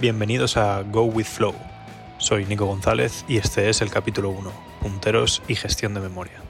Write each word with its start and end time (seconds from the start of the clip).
Bienvenidos 0.00 0.56
a 0.56 0.82
Go 0.82 1.02
with 1.02 1.26
Flow. 1.26 1.54
Soy 2.16 2.46
Nico 2.46 2.64
González 2.64 3.22
y 3.28 3.36
este 3.36 3.68
es 3.68 3.82
el 3.82 3.90
capítulo 3.90 4.30
1, 4.30 4.50
punteros 4.80 5.42
y 5.46 5.54
gestión 5.56 5.92
de 5.92 6.00
memoria. 6.00 6.40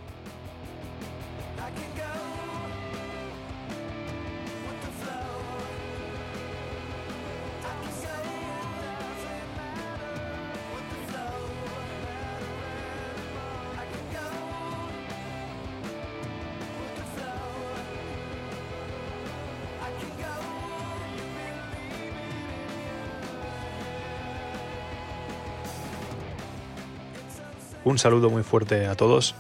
Un 27.91 27.99
saludo 27.99 28.31
muy 28.31 28.45
fuerte 28.45 28.87
a 28.87 28.95
todos. 28.95 29.35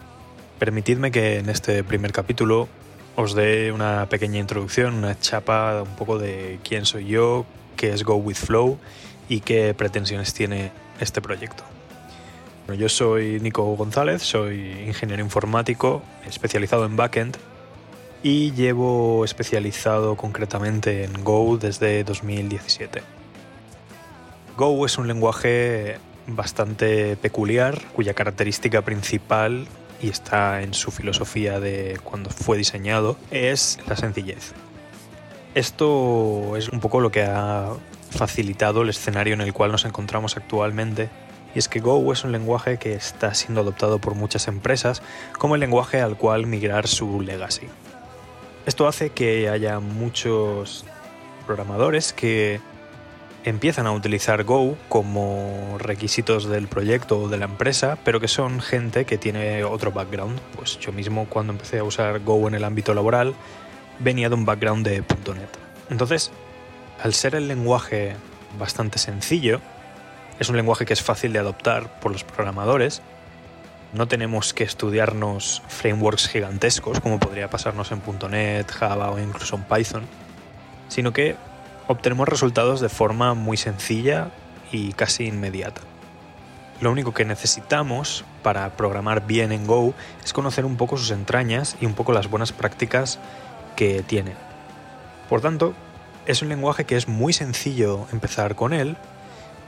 Permitidme 0.59 1.13
que 1.13 1.39
en 1.39 1.49
este 1.49 1.85
primer 1.85 2.11
capítulo 2.11 2.67
os 3.15 3.37
dé 3.37 3.71
una 3.71 4.09
pequeña 4.09 4.41
introducción, 4.41 4.95
una 4.95 5.17
chapa 5.17 5.83
un 5.83 5.95
poco 5.95 6.19
de 6.19 6.59
quién 6.65 6.85
soy 6.85 7.07
yo, 7.07 7.47
qué 7.77 7.93
es 7.93 8.03
Go 8.03 8.17
With 8.17 8.35
Flow 8.35 8.77
y 9.29 9.39
qué 9.39 9.73
pretensiones 9.73 10.35
tiene 10.35 10.73
este 10.99 11.23
proyecto. 11.23 11.63
yo 12.77 12.89
soy 12.89 13.39
Nico 13.39 13.63
González, 13.77 14.21
soy 14.23 14.85
ingeniero 14.85 15.23
informático 15.23 16.03
especializado 16.27 16.87
en 16.87 16.97
backend 16.97 17.37
y 18.25 18.51
llevo 18.51 19.25
especializado 19.25 20.17
concretamente 20.17 21.05
en 21.05 21.23
Go 21.23 21.57
desde 21.57 22.03
2017. 22.03 23.01
Go 24.57 24.85
es 24.85 24.99
un 24.99 25.07
lenguaje 25.07 25.99
bastante 26.37 27.17
peculiar, 27.17 27.81
cuya 27.93 28.15
característica 28.15 28.83
principal, 28.83 29.67
y 30.03 30.09
está 30.09 30.63
en 30.63 30.75
su 30.75 30.91
filosofía 30.91 31.61
de 31.61 31.99
cuando 32.03 32.31
fue 32.31 32.57
diseñado, 32.57 33.17
es 33.31 33.79
la 33.87 33.97
sencillez. 33.97 34.53
Esto 35.55 36.57
es 36.57 36.69
un 36.69 36.81
poco 36.81 37.01
lo 37.01 37.11
que 37.11 37.23
ha 37.25 37.71
facilitado 38.11 38.83
el 38.83 38.89
escenario 38.89 39.35
en 39.35 39.41
el 39.41 39.53
cual 39.53 39.73
nos 39.73 39.85
encontramos 39.85 40.37
actualmente, 40.37 41.11
y 41.55 41.59
es 41.59 41.69
que 41.69 41.81
Go 41.81 42.13
es 42.13 42.25
un 42.25 42.33
lenguaje 42.33 42.79
que 42.79 42.95
está 42.95 43.35
siendo 43.35 43.61
adoptado 43.61 43.99
por 43.99 44.15
muchas 44.15 44.47
empresas 44.49 45.03
como 45.37 45.57
el 45.57 45.61
lenguaje 45.61 46.01
al 46.01 46.17
cual 46.17 46.47
migrar 46.47 46.87
su 46.87 47.21
legacy. 47.21 47.67
Esto 48.67 48.87
hace 48.87 49.11
que 49.11 49.49
haya 49.49 49.81
muchos 49.81 50.85
programadores 51.47 52.13
que 52.13 52.61
empiezan 53.45 53.87
a 53.87 53.93
utilizar 53.93 54.45
Go 54.45 54.77
como 54.89 55.77
requisitos 55.79 56.47
del 56.47 56.69
proyecto 56.69 57.23
o 57.23 57.29
de 57.29 57.39
la 57.39 57.47
empresa, 57.47 57.99
pero 58.05 58.21
que 58.21 58.29
son 58.29 58.61
gente 58.61 59.05
que 59.05 59.19
tiene 59.19 59.65
otro 59.65 59.93
background. 59.93 60.41
Pues 60.57 60.79
yo 60.79 60.93
mismo 60.93 61.27
cuando 61.29 61.53
empecé 61.53 61.79
a 61.79 61.85
usar 61.85 62.21
Go 62.21 62.49
en 62.49 62.55
el 62.55 62.65
ámbito 62.65 62.95
laboral 62.95 63.35
venía 63.99 64.29
de 64.29 64.35
un 64.35 64.45
background 64.45 64.87
de 64.87 65.01
.NET. 65.01 65.59
Entonces, 65.91 66.31
al 67.03 67.15
ser 67.15 67.35
el 67.35 67.49
lenguaje 67.49 68.17
bastante 68.59 68.99
sencillo, 68.99 69.61
es 70.39 70.49
un 70.49 70.57
lenguaje 70.57 70.85
que 70.85 70.93
es 70.93 71.03
fácil 71.03 71.33
de 71.33 71.39
adoptar 71.39 72.01
por 72.01 72.13
los 72.13 72.25
programadores. 72.25 73.03
No 73.93 74.07
tenemos 74.09 74.55
que 74.55 74.65
estudiarnos 74.65 75.63
frameworks 75.69 76.29
gigantescos 76.29 77.01
como 77.01 77.19
podría 77.19 77.51
pasarnos 77.51 77.91
en 77.93 78.03
.NET, 78.31 78.71
Java 78.71 79.11
o 79.11 79.19
incluso 79.19 79.57
en 79.57 79.65
Python, 79.65 80.03
sino 80.89 81.13
que 81.13 81.37
obtenemos 81.91 82.29
resultados 82.29 82.81
de 82.81 82.89
forma 82.89 83.35
muy 83.35 83.57
sencilla 83.57 84.31
y 84.71 84.93
casi 84.93 85.27
inmediata. 85.27 85.81
Lo 86.81 86.93
único 86.93 87.13
que 87.13 87.25
necesitamos 87.25 88.25
para 88.45 88.77
programar 88.77 89.27
bien 89.27 89.51
en 89.51 89.67
Go 89.67 89.93
es 90.23 90.33
conocer 90.33 90.65
un 90.65 90.77
poco 90.77 90.97
sus 90.97 91.11
entrañas 91.11 91.77
y 91.81 91.87
un 91.87 91.95
poco 91.95 92.13
las 92.13 92.31
buenas 92.31 92.53
prácticas 92.53 93.19
que 93.75 94.05
tiene. 94.05 94.35
Por 95.29 95.41
tanto, 95.41 95.75
es 96.27 96.43
un 96.43 96.49
lenguaje 96.49 96.85
que 96.85 96.97
es 96.97 97.09
muy 97.09 97.33
sencillo 97.33 98.07
empezar 98.13 98.55
con 98.55 98.73
él, 98.73 98.97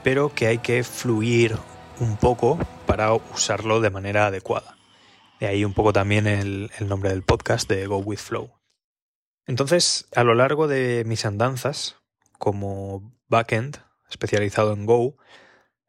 pero 0.01 0.33
que 0.33 0.47
hay 0.47 0.59
que 0.59 0.85
fluir 0.85 1.57
un 1.99 2.15
poco 2.15 2.57
para 2.85 3.13
usarlo 3.13 3.81
de 3.81 3.89
manera 3.89 4.27
adecuada. 4.27 4.77
De 5.41 5.47
ahí 5.47 5.65
un 5.65 5.73
poco 5.73 5.91
también 5.91 6.25
el, 6.27 6.71
el 6.79 6.87
nombre 6.87 7.09
del 7.09 7.23
podcast 7.23 7.69
de 7.69 7.85
Go 7.85 7.97
with 7.97 8.19
Flow. 8.19 8.49
Entonces, 9.45 10.07
a 10.15 10.23
lo 10.23 10.35
largo 10.35 10.69
de 10.69 11.03
mis 11.05 11.25
andanzas, 11.25 11.97
como 12.43 13.15
backend 13.29 13.77
especializado 14.09 14.73
en 14.73 14.85
Go, 14.85 15.15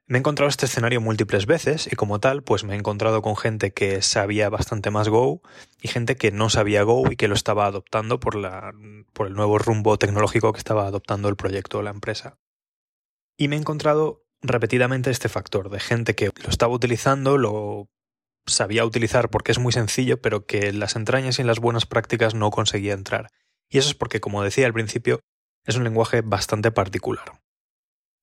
me 0.06 0.18
he 0.18 0.20
encontrado 0.20 0.48
este 0.48 0.66
escenario 0.66 1.00
múltiples 1.00 1.46
veces 1.46 1.88
y 1.90 1.96
como 1.96 2.20
tal, 2.20 2.44
pues 2.44 2.62
me 2.62 2.74
he 2.74 2.78
encontrado 2.78 3.22
con 3.22 3.36
gente 3.36 3.72
que 3.72 4.02
sabía 4.02 4.50
bastante 4.50 4.92
más 4.92 5.08
Go 5.08 5.42
y 5.82 5.88
gente 5.88 6.14
que 6.14 6.30
no 6.30 6.50
sabía 6.50 6.84
Go 6.84 7.10
y 7.10 7.16
que 7.16 7.26
lo 7.26 7.34
estaba 7.34 7.66
adoptando 7.66 8.20
por, 8.20 8.36
la, 8.36 8.72
por 9.12 9.26
el 9.26 9.34
nuevo 9.34 9.58
rumbo 9.58 9.98
tecnológico 9.98 10.52
que 10.52 10.58
estaba 10.58 10.86
adoptando 10.86 11.28
el 11.28 11.34
proyecto 11.34 11.78
o 11.78 11.82
la 11.82 11.90
empresa. 11.90 12.38
Y 13.36 13.48
me 13.48 13.56
he 13.56 13.58
encontrado 13.58 14.24
repetidamente 14.40 15.10
este 15.10 15.28
factor 15.28 15.70
de 15.70 15.80
gente 15.80 16.14
que 16.14 16.26
lo 16.26 16.50
estaba 16.50 16.72
utilizando, 16.72 17.36
lo 17.36 17.88
sabía 18.46 18.84
utilizar 18.84 19.28
porque 19.28 19.50
es 19.50 19.58
muy 19.58 19.72
sencillo, 19.72 20.22
pero 20.22 20.46
que 20.46 20.68
en 20.68 20.78
las 20.78 20.94
entrañas 20.94 21.40
y 21.40 21.42
en 21.42 21.48
las 21.48 21.58
buenas 21.58 21.84
prácticas 21.84 22.32
no 22.36 22.52
conseguía 22.52 22.92
entrar. 22.92 23.26
Y 23.68 23.78
eso 23.78 23.88
es 23.88 23.96
porque, 23.96 24.20
como 24.20 24.44
decía 24.44 24.66
al 24.66 24.72
principio, 24.72 25.18
es 25.64 25.76
un 25.76 25.84
lenguaje 25.84 26.20
bastante 26.22 26.70
particular. 26.70 27.40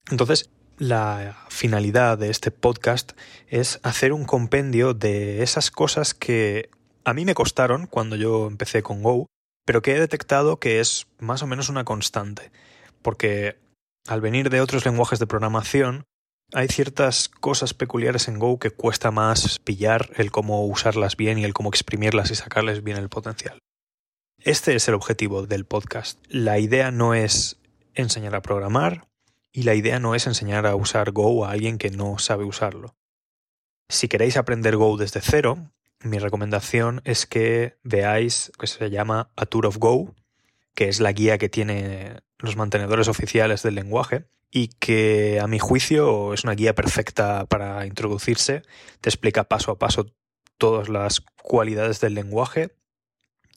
Entonces, 0.09 0.50
la 0.78 1.46
finalidad 1.50 2.18
de 2.18 2.29
este 2.29 2.52
podcast 2.52 3.12
es 3.47 3.79
hacer 3.84 4.13
un 4.13 4.25
compendio 4.25 4.94
de 4.94 5.44
esas 5.44 5.69
cosas 5.69 6.13
que 6.13 6.69
a 7.06 7.13
mí 7.13 7.25
me 7.25 7.35
costaron 7.35 7.85
cuando 7.88 8.16
yo 8.16 8.47
empecé 8.47 8.81
con 8.81 9.03
Go, 9.03 9.28
pero 9.66 9.81
que 9.81 9.96
he 9.96 10.00
detectado 10.00 10.59
que 10.59 10.79
es 10.79 11.07
más 11.19 11.44
o 11.44 11.47
menos 11.47 11.69
una 11.69 11.84
constante, 11.84 12.52
porque 13.02 13.59
al 14.08 14.22
venir 14.22 14.50
de 14.50 14.62
otros 14.62 14.85
lenguajes 14.85 15.19
de 15.19 15.28
programación, 15.28 16.03
hay 16.53 16.68
ciertas 16.68 17.29
cosas 17.29 17.73
peculiares 17.73 18.28
en 18.28 18.40
Go 18.40 18.59
que 18.59 18.72
cuesta 18.72 19.12
más 19.12 19.59
pillar 19.59 20.09
el 20.16 20.31
cómo 20.31 20.66
usarlas 20.66 21.16
bien 21.16 21.38
y 21.38 21.46
el 21.46 21.53
cómo 21.53 21.69
exprimirlas 21.69 22.31
y 22.31 22.35
sacarles 22.35 22.84
bien 22.84 22.97
el 22.97 23.09
potencial. 23.09 23.59
Este 24.44 24.74
es 24.74 24.88
el 24.88 24.96
objetivo 24.96 25.46
del 25.46 25.66
podcast. 25.66 26.18
La 26.28 26.57
idea 26.57 26.90
no 26.90 27.13
es 27.13 27.62
enseñar 27.94 28.34
a 28.34 28.41
programar 28.41 29.07
y 29.52 29.63
la 29.63 29.75
idea 29.75 30.00
no 30.00 30.16
es 30.16 30.25
enseñar 30.25 30.66
a 30.66 30.75
usar 30.75 31.12
Go 31.12 31.46
a 31.46 31.52
alguien 31.52 31.78
que 31.78 31.91
no 31.91 32.18
sabe 32.18 32.44
usarlo. 32.44 32.96
Si 33.88 34.07
queréis 34.07 34.38
aprender 34.38 34.78
Go 34.78 34.97
desde 34.97 35.22
cero, 35.22 35.72
mi 36.00 36.18
recomendación 36.18 37.02
es 37.06 37.28
que 37.28 37.78
veáis 37.84 38.52
que 38.57 38.66
se 38.66 38.90
llama 38.90 39.29
A 39.35 39.46
Tour 39.46 39.68
of 39.68 39.78
Go, 39.78 40.16
que 40.73 40.90
es 40.90 41.00
la 41.00 41.12
guía 41.12 41.38
que 41.38 41.50
tiene 41.50 42.22
los 42.40 42.56
mantenedores 42.56 43.09
oficiales 43.09 43.62
del 43.62 43.75
lenguaje 43.75 44.25
y 44.50 44.69
que 44.69 45.40
a 45.40 45.46
mi 45.46 45.59
juicio 45.59 46.34
es 46.34 46.46
una 46.46 46.56
guía 46.56 46.73
perfecta 46.73 47.46
para 47.46 47.85
introducirse, 47.85 48.63
te 49.02 49.09
explica 49.09 49.44
paso 49.44 49.69
a 49.69 49.78
paso 49.78 50.08
todas 50.58 50.90
las 50.90 51.22
cualidades 51.22 52.00
del 52.00 52.16
lenguaje 52.16 52.72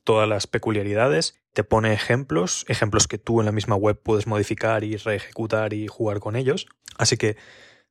todas 0.04 0.28
las 0.28 0.46
peculiaridades, 0.46 1.40
te 1.52 1.64
pone 1.64 1.92
ejemplos, 1.92 2.64
ejemplos 2.68 3.08
que 3.08 3.18
tú 3.18 3.40
en 3.40 3.46
la 3.46 3.52
misma 3.52 3.76
web 3.76 3.98
puedes 4.00 4.26
modificar 4.26 4.84
y 4.84 4.96
reejecutar 4.96 5.72
y 5.72 5.88
jugar 5.88 6.20
con 6.20 6.36
ellos. 6.36 6.66
Así 6.98 7.16
que 7.16 7.36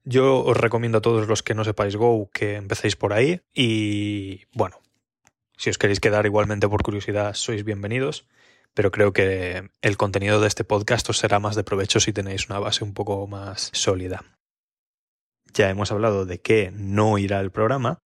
yo 0.03 0.43
os 0.43 0.57
recomiendo 0.57 0.99
a 0.99 1.01
todos 1.01 1.27
los 1.27 1.43
que 1.43 1.53
no 1.53 1.63
sepáis 1.63 1.95
Go 1.95 2.29
que 2.33 2.55
empecéis 2.55 2.95
por 2.95 3.13
ahí 3.13 3.41
y 3.53 4.45
bueno, 4.53 4.81
si 5.57 5.69
os 5.69 5.77
queréis 5.77 5.99
quedar 5.99 6.25
igualmente 6.25 6.67
por 6.67 6.83
curiosidad 6.83 7.33
sois 7.35 7.63
bienvenidos, 7.63 8.27
pero 8.73 8.91
creo 8.91 9.13
que 9.13 9.69
el 9.81 9.97
contenido 9.97 10.41
de 10.41 10.47
este 10.47 10.63
podcast 10.63 11.09
os 11.09 11.17
será 11.19 11.39
más 11.39 11.55
de 11.55 11.63
provecho 11.63 11.99
si 11.99 12.11
tenéis 12.11 12.49
una 12.49 12.59
base 12.59 12.83
un 12.83 12.93
poco 12.93 13.27
más 13.27 13.69
sólida. 13.73 14.23
Ya 15.53 15.69
hemos 15.69 15.91
hablado 15.91 16.25
de 16.25 16.41
qué 16.41 16.71
no 16.73 17.17
irá 17.17 17.39
el 17.39 17.51
programa, 17.51 17.99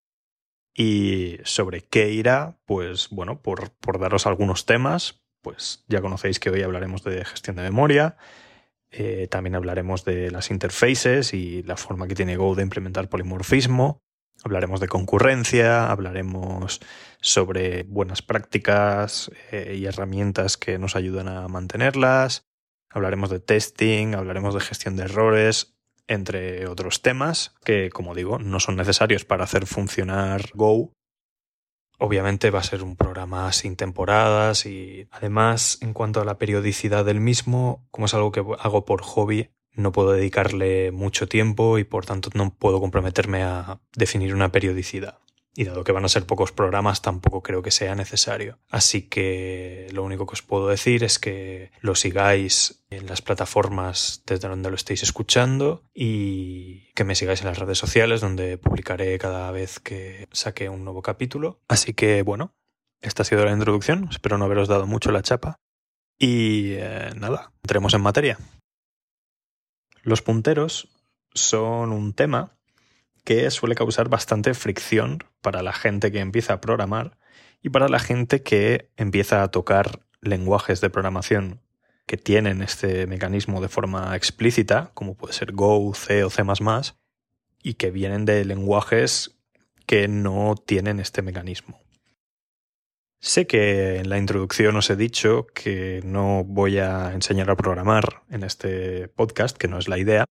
y 0.77 1.39
sobre 1.43 1.81
qué 1.81 2.11
irá, 2.11 2.59
pues 2.65 3.09
bueno, 3.09 3.41
por, 3.41 3.71
por 3.71 3.99
daros 3.99 4.27
algunos 4.27 4.67
temas, 4.67 5.23
pues 5.41 5.83
ya 5.87 6.01
conocéis 6.01 6.39
que 6.39 6.51
hoy 6.51 6.61
hablaremos 6.61 7.03
de 7.03 7.25
gestión 7.25 7.55
de 7.55 7.63
memoria, 7.63 8.15
eh, 8.91 9.27
también 9.27 9.55
hablaremos 9.55 10.05
de 10.05 10.29
las 10.29 10.51
interfaces 10.51 11.33
y 11.33 11.63
la 11.63 11.77
forma 11.77 12.07
que 12.07 12.13
tiene 12.13 12.37
Go 12.37 12.53
de 12.53 12.61
implementar 12.61 13.09
polimorfismo. 13.09 14.03
Hablaremos 14.43 14.79
de 14.79 14.87
concurrencia, 14.87 15.89
hablaremos 15.89 16.79
sobre 17.21 17.81
buenas 17.83 18.21
prácticas 18.21 19.31
eh, 19.51 19.75
y 19.79 19.85
herramientas 19.87 20.57
que 20.57 20.77
nos 20.77 20.95
ayudan 20.95 21.27
a 21.27 21.47
mantenerlas. 21.47 22.45
Hablaremos 22.91 23.31
de 23.31 23.39
testing, 23.39 24.13
hablaremos 24.13 24.53
de 24.53 24.61
gestión 24.61 24.95
de 24.95 25.03
errores, 25.05 25.76
entre 26.07 26.67
otros 26.67 27.01
temas 27.01 27.53
que, 27.63 27.89
como 27.89 28.15
digo, 28.15 28.39
no 28.39 28.59
son 28.59 28.75
necesarios 28.75 29.25
para 29.25 29.43
hacer 29.43 29.65
funcionar 29.65 30.49
Go. 30.53 30.91
Obviamente 31.99 32.51
va 32.51 32.59
a 32.59 32.63
ser 32.63 32.83
un 32.83 32.95
programa 32.95 33.51
sin 33.53 33.75
temporadas 33.75 34.65
y 34.65 35.07
además 35.11 35.79
en 35.81 35.93
cuanto 35.93 36.21
a 36.21 36.25
la 36.25 36.37
periodicidad 36.37 37.03
del 37.05 37.19
mismo, 37.19 37.87
como 37.91 38.05
es 38.05 38.13
algo 38.13 38.31
que 38.31 38.39
hago 38.39 38.85
por 38.85 39.01
hobby, 39.01 39.49
no 39.73 39.91
puedo 39.91 40.11
dedicarle 40.11 40.91
mucho 40.91 41.27
tiempo 41.27 41.77
y 41.77 41.83
por 41.83 42.05
tanto 42.05 42.29
no 42.33 42.53
puedo 42.53 42.79
comprometerme 42.79 43.43
a 43.43 43.79
definir 43.95 44.33
una 44.33 44.51
periodicidad. 44.51 45.19
Y 45.59 45.63
dado 45.63 45.83
que 45.83 45.91
van 45.91 46.05
a 46.05 46.07
ser 46.07 46.27
pocos 46.27 46.51
programas, 46.51 47.01
tampoco 47.01 47.41
creo 47.41 47.63
que 47.63 47.71
sea 47.71 47.95
necesario. 47.95 48.59
Así 48.69 49.09
que 49.09 49.87
lo 49.91 50.03
único 50.03 50.27
que 50.27 50.33
os 50.33 50.43
puedo 50.43 50.67
decir 50.67 51.03
es 51.03 51.17
que 51.17 51.71
lo 51.81 51.95
sigáis 51.95 52.85
en 52.91 53.07
las 53.07 53.23
plataformas 53.23 54.21
desde 54.27 54.49
donde 54.49 54.69
lo 54.69 54.75
estéis 54.75 55.01
escuchando 55.01 55.83
y 55.95 56.93
que 56.93 57.03
me 57.05 57.15
sigáis 57.15 57.41
en 57.41 57.47
las 57.47 57.57
redes 57.57 57.79
sociales 57.79 58.21
donde 58.21 58.59
publicaré 58.59 59.17
cada 59.17 59.49
vez 59.49 59.79
que 59.79 60.27
saque 60.31 60.69
un 60.69 60.83
nuevo 60.83 61.01
capítulo. 61.01 61.59
Así 61.67 61.95
que 61.95 62.21
bueno, 62.21 62.53
esta 63.01 63.23
ha 63.23 63.25
sido 63.25 63.43
la 63.43 63.51
introducción. 63.51 64.09
Espero 64.11 64.37
no 64.37 64.45
haberos 64.45 64.67
dado 64.67 64.85
mucho 64.85 65.11
la 65.11 65.23
chapa. 65.23 65.55
Y 66.19 66.73
eh, 66.73 67.09
nada, 67.15 67.51
entremos 67.63 67.95
en 67.95 68.01
materia. 68.01 68.37
Los 70.03 70.21
punteros 70.21 70.87
son 71.33 71.91
un 71.93 72.13
tema 72.13 72.56
que 73.27 73.51
suele 73.51 73.75
causar 73.75 74.07
bastante 74.07 74.53
fricción 74.53 75.19
para 75.41 75.61
la 75.61 75.73
gente 75.73 76.13
que 76.13 76.21
empieza 76.21 76.53
a 76.53 76.61
programar 76.61 77.17
y 77.61 77.67
para 77.71 77.89
la 77.89 77.99
gente 77.99 78.41
que 78.41 78.89
empieza 78.95 79.43
a 79.43 79.51
tocar 79.51 79.99
lenguajes 80.21 80.79
de 80.79 80.89
programación 80.89 81.59
que 82.05 82.15
tienen 82.15 82.61
este 82.61 83.05
mecanismo 83.05 83.59
de 83.59 83.67
forma 83.67 84.15
explícita, 84.15 84.91
como 84.93 85.15
puede 85.15 85.33
ser 85.33 85.51
Go, 85.51 85.93
C 85.93 86.23
o 86.23 86.29
C⁇ 86.29 86.41
y 87.61 87.73
que 87.73 87.91
vienen 87.91 88.23
de 88.23 88.45
lenguajes 88.45 89.37
que 89.85 90.07
no 90.07 90.55
tienen 90.55 91.01
este 91.01 91.21
mecanismo. 91.21 91.81
Sé 93.19 93.45
que 93.45 93.97
en 93.97 94.07
la 94.07 94.19
introducción 94.19 94.77
os 94.77 94.89
he 94.89 94.95
dicho 94.95 95.47
que 95.47 95.99
no 96.05 96.45
voy 96.45 96.77
a 96.77 97.11
enseñar 97.11 97.49
a 97.49 97.57
programar 97.57 98.23
en 98.29 98.43
este 98.43 99.09
podcast, 99.09 99.57
que 99.57 99.67
no 99.67 99.79
es 99.79 99.89
la 99.89 99.97
idea, 99.97 100.23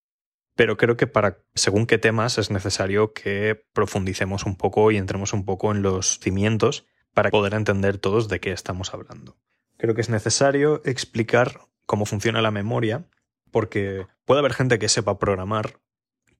pero 0.57 0.77
creo 0.77 0.97
que 0.97 1.07
para 1.07 1.39
según 1.55 1.87
qué 1.87 1.99
temas 1.99 2.39
es 2.39 2.51
necesario 2.51 3.13
que 3.13 3.63
profundicemos 3.73 4.45
un 4.45 4.57
poco 4.57 4.91
y 4.91 4.97
entremos 4.97 5.33
un 5.33 5.45
poco 5.45 5.71
en 5.71 5.83
los 5.83 6.19
cimientos 6.19 6.87
para 7.15 7.31
poder 7.31 7.55
entender 7.55 7.99
todos 7.99 8.29
de 8.29 8.41
qué 8.41 8.53
estamos 8.53 8.93
hablando. 8.93 9.37
Creo 9.77 9.95
que 9.95 10.01
es 10.01 10.09
necesario 10.09 10.83
explicar 10.85 11.61
cómo 11.85 12.07
funciona 12.07 12.43
la 12.43 12.51
memoria, 12.51 13.05
porque 13.51 14.07
puede 14.25 14.41
haber 14.41 14.55
gente 14.55 14.79
que 14.79 14.89
sepa 14.89 15.19
programar 15.19 15.79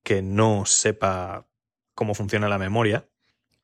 que 0.03 0.21
no 0.21 0.65
sepa 0.65 1.47
cómo 1.93 2.13
funciona 2.13 2.47
la 2.47 2.57
memoria, 2.57 3.09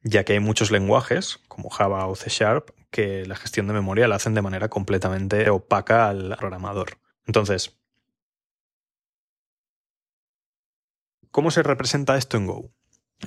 ya 0.02 0.26
que 0.26 0.34
hay 0.34 0.40
muchos 0.40 0.72
lenguajes, 0.72 1.40
como 1.48 1.70
Java 1.70 2.06
o 2.08 2.16
C 2.16 2.30
Sharp, 2.30 2.72
que 2.92 3.26
la 3.26 3.36
gestión 3.36 3.68
de 3.68 3.74
memoria 3.74 4.08
la 4.08 4.16
hacen 4.16 4.34
de 4.34 4.42
manera 4.42 4.70
completamente 4.70 5.50
opaca 5.50 6.10
al 6.10 6.36
programador. 6.38 6.98
Entonces, 7.26 7.80
¿Cómo 11.34 11.50
se 11.50 11.64
representa 11.64 12.16
esto 12.16 12.38
en 12.38 12.46
Go? 12.46 12.70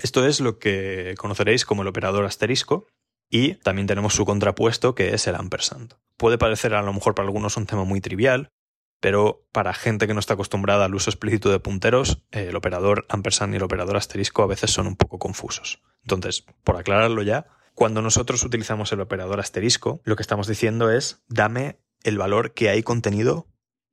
Esto 0.00 0.24
es 0.28 0.38
lo 0.38 0.60
que 0.60 1.16
conoceréis 1.18 1.64
como 1.64 1.82
el 1.82 1.88
operador 1.88 2.24
asterisco 2.24 2.86
y 3.28 3.54
también 3.54 3.88
tenemos 3.88 4.14
su 4.14 4.24
contrapuesto 4.24 4.94
que 4.94 5.12
es 5.12 5.26
el 5.26 5.34
ampersand. 5.34 5.94
Puede 6.16 6.38
parecer 6.38 6.74
a 6.74 6.82
lo 6.82 6.92
mejor 6.92 7.16
para 7.16 7.26
algunos 7.26 7.56
un 7.56 7.66
tema 7.66 7.82
muy 7.82 8.00
trivial, 8.00 8.52
pero 9.00 9.48
para 9.50 9.74
gente 9.74 10.06
que 10.06 10.14
no 10.14 10.20
está 10.20 10.34
acostumbrada 10.34 10.84
al 10.84 10.94
uso 10.94 11.10
explícito 11.10 11.50
de 11.50 11.58
punteros, 11.58 12.22
el 12.30 12.54
operador 12.54 13.06
ampersand 13.08 13.54
y 13.54 13.56
el 13.56 13.64
operador 13.64 13.96
asterisco 13.96 14.44
a 14.44 14.46
veces 14.46 14.70
son 14.70 14.86
un 14.86 14.94
poco 14.94 15.18
confusos. 15.18 15.82
Entonces, 16.02 16.46
por 16.62 16.76
aclararlo 16.76 17.22
ya, 17.22 17.48
cuando 17.74 18.02
nosotros 18.02 18.44
utilizamos 18.44 18.92
el 18.92 19.00
operador 19.00 19.40
asterisco, 19.40 20.00
lo 20.04 20.14
que 20.14 20.22
estamos 20.22 20.46
diciendo 20.46 20.92
es 20.92 21.24
dame 21.26 21.80
el 22.04 22.18
valor 22.18 22.54
que 22.54 22.68
hay 22.68 22.84
contenido 22.84 23.48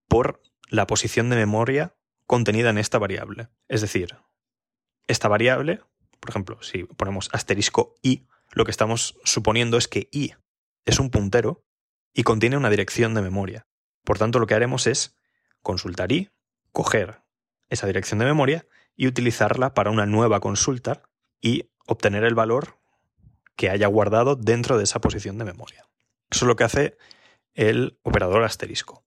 por 0.07 0.43
la 0.69 0.85
posición 0.85 1.31
de 1.31 1.35
memoria 1.35 1.95
contenida 2.25 2.69
en 2.69 2.77
esta 2.77 2.99
variable. 2.99 3.49
Es 3.67 3.81
decir, 3.81 4.17
esta 5.07 5.27
variable, 5.27 5.81
por 6.19 6.29
ejemplo, 6.29 6.61
si 6.61 6.83
ponemos 6.83 7.29
asterisco 7.33 7.95
i, 8.01 8.25
lo 8.51 8.65
que 8.65 8.71
estamos 8.71 9.17
suponiendo 9.23 9.77
es 9.77 9.87
que 9.87 10.09
i 10.11 10.33
es 10.85 10.99
un 10.99 11.09
puntero 11.09 11.65
y 12.13 12.23
contiene 12.23 12.57
una 12.57 12.69
dirección 12.69 13.13
de 13.13 13.21
memoria. 13.21 13.67
Por 14.03 14.17
tanto, 14.17 14.39
lo 14.39 14.47
que 14.47 14.53
haremos 14.53 14.87
es 14.87 15.17
consultar 15.61 16.11
i, 16.11 16.29
coger 16.71 17.21
esa 17.69 17.87
dirección 17.87 18.19
de 18.19 18.25
memoria 18.25 18.67
y 18.95 19.07
utilizarla 19.07 19.73
para 19.73 19.89
una 19.89 20.05
nueva 20.05 20.39
consulta 20.39 21.03
y 21.41 21.71
obtener 21.87 22.23
el 22.23 22.35
valor 22.35 22.77
que 23.55 23.69
haya 23.69 23.87
guardado 23.87 24.35
dentro 24.35 24.77
de 24.77 24.83
esa 24.83 25.01
posición 25.01 25.37
de 25.37 25.45
memoria. 25.45 25.87
Eso 26.29 26.45
es 26.45 26.47
lo 26.47 26.55
que 26.55 26.63
hace 26.63 26.97
el 27.53 27.99
operador 28.03 28.43
asterisco. 28.43 29.03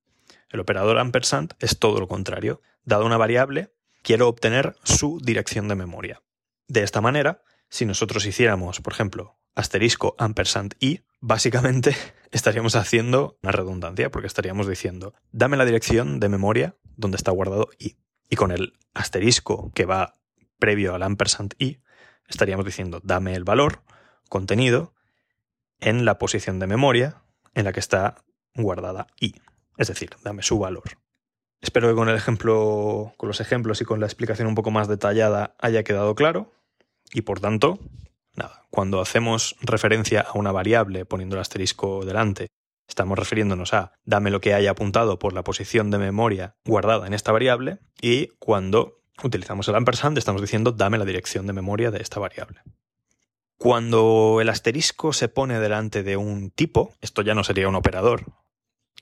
El 0.48 0.60
operador 0.60 0.98
ampersand 0.98 1.54
es 1.58 1.78
todo 1.78 1.98
lo 1.98 2.08
contrario. 2.08 2.62
Dado 2.87 3.05
una 3.05 3.17
variable, 3.17 3.75
quiero 4.03 4.29
obtener 4.29 4.77
su 4.85 5.19
dirección 5.21 5.67
de 5.67 5.75
memoria. 5.75 6.23
De 6.69 6.85
esta 6.85 7.00
manera, 7.00 7.43
si 7.69 7.85
nosotros 7.85 8.25
hiciéramos, 8.27 8.81
por 8.81 8.93
ejemplo, 8.93 9.41
asterisco 9.56 10.15
ampersand 10.19 10.77
i, 10.79 11.00
básicamente 11.21 11.97
estaríamos 12.31 12.77
haciendo 12.77 13.38
una 13.43 13.50
redundancia, 13.50 14.11
porque 14.12 14.29
estaríamos 14.29 14.69
diciendo, 14.69 15.15
dame 15.33 15.56
la 15.56 15.65
dirección 15.65 16.21
de 16.21 16.29
memoria 16.29 16.77
donde 16.97 17.17
está 17.17 17.33
guardado 17.33 17.69
i. 17.81 17.97
Y 18.31 18.37
con 18.37 18.53
el 18.53 18.75
asterisco 18.94 19.73
que 19.75 19.85
va 19.85 20.15
previo 20.61 20.94
al 20.94 21.03
ampersand 21.03 21.55
i, 21.59 21.81
estaríamos 22.29 22.65
diciendo, 22.65 23.00
dame 23.03 23.35
el 23.35 23.43
valor 23.43 23.83
contenido 24.29 24.94
en 25.81 26.05
la 26.05 26.19
posición 26.19 26.61
de 26.61 26.69
memoria 26.69 27.23
en 27.55 27.65
la 27.65 27.73
que 27.73 27.81
está 27.81 28.23
guardada 28.55 29.09
i. 29.19 29.35
Es 29.77 29.88
decir, 29.88 30.11
dame 30.23 30.44
su 30.44 30.61
valor. 30.61 30.99
Espero 31.66 31.88
que 31.88 31.96
con 31.96 32.08
el 32.08 32.14
ejemplo, 32.14 33.12
con 33.16 33.26
los 33.26 33.40
ejemplos 33.40 33.80
y 33.80 33.84
con 33.84 33.98
la 33.98 34.06
explicación 34.06 34.46
un 34.46 34.54
poco 34.54 34.70
más 34.70 34.86
detallada 34.86 35.56
haya 35.58 35.82
quedado 35.82 36.14
claro. 36.14 36.52
Y 37.12 37.22
por 37.22 37.40
tanto, 37.40 37.80
nada, 38.36 38.62
cuando 38.70 39.00
hacemos 39.00 39.56
referencia 39.62 40.20
a 40.20 40.38
una 40.38 40.52
variable 40.52 41.04
poniendo 41.06 41.34
el 41.34 41.40
asterisco 41.40 42.04
delante, 42.04 42.46
estamos 42.86 43.18
refiriéndonos 43.18 43.74
a 43.74 43.94
dame 44.04 44.30
lo 44.30 44.40
que 44.40 44.54
haya 44.54 44.70
apuntado 44.70 45.18
por 45.18 45.32
la 45.32 45.42
posición 45.42 45.90
de 45.90 45.98
memoria 45.98 46.54
guardada 46.64 47.08
en 47.08 47.14
esta 47.14 47.32
variable 47.32 47.80
y 48.00 48.28
cuando 48.38 49.02
utilizamos 49.24 49.66
el 49.66 49.74
ampersand 49.74 50.16
estamos 50.18 50.42
diciendo 50.42 50.70
dame 50.70 50.98
la 50.98 51.04
dirección 51.04 51.48
de 51.48 51.52
memoria 51.52 51.90
de 51.90 52.00
esta 52.00 52.20
variable. 52.20 52.60
Cuando 53.58 54.38
el 54.40 54.50
asterisco 54.50 55.12
se 55.12 55.28
pone 55.28 55.58
delante 55.58 56.04
de 56.04 56.16
un 56.16 56.52
tipo, 56.52 56.94
esto 57.00 57.23
ya 57.23 57.35
no 57.35 57.42
sería 57.42 57.68
un 57.68 57.75
operador, 57.75 58.25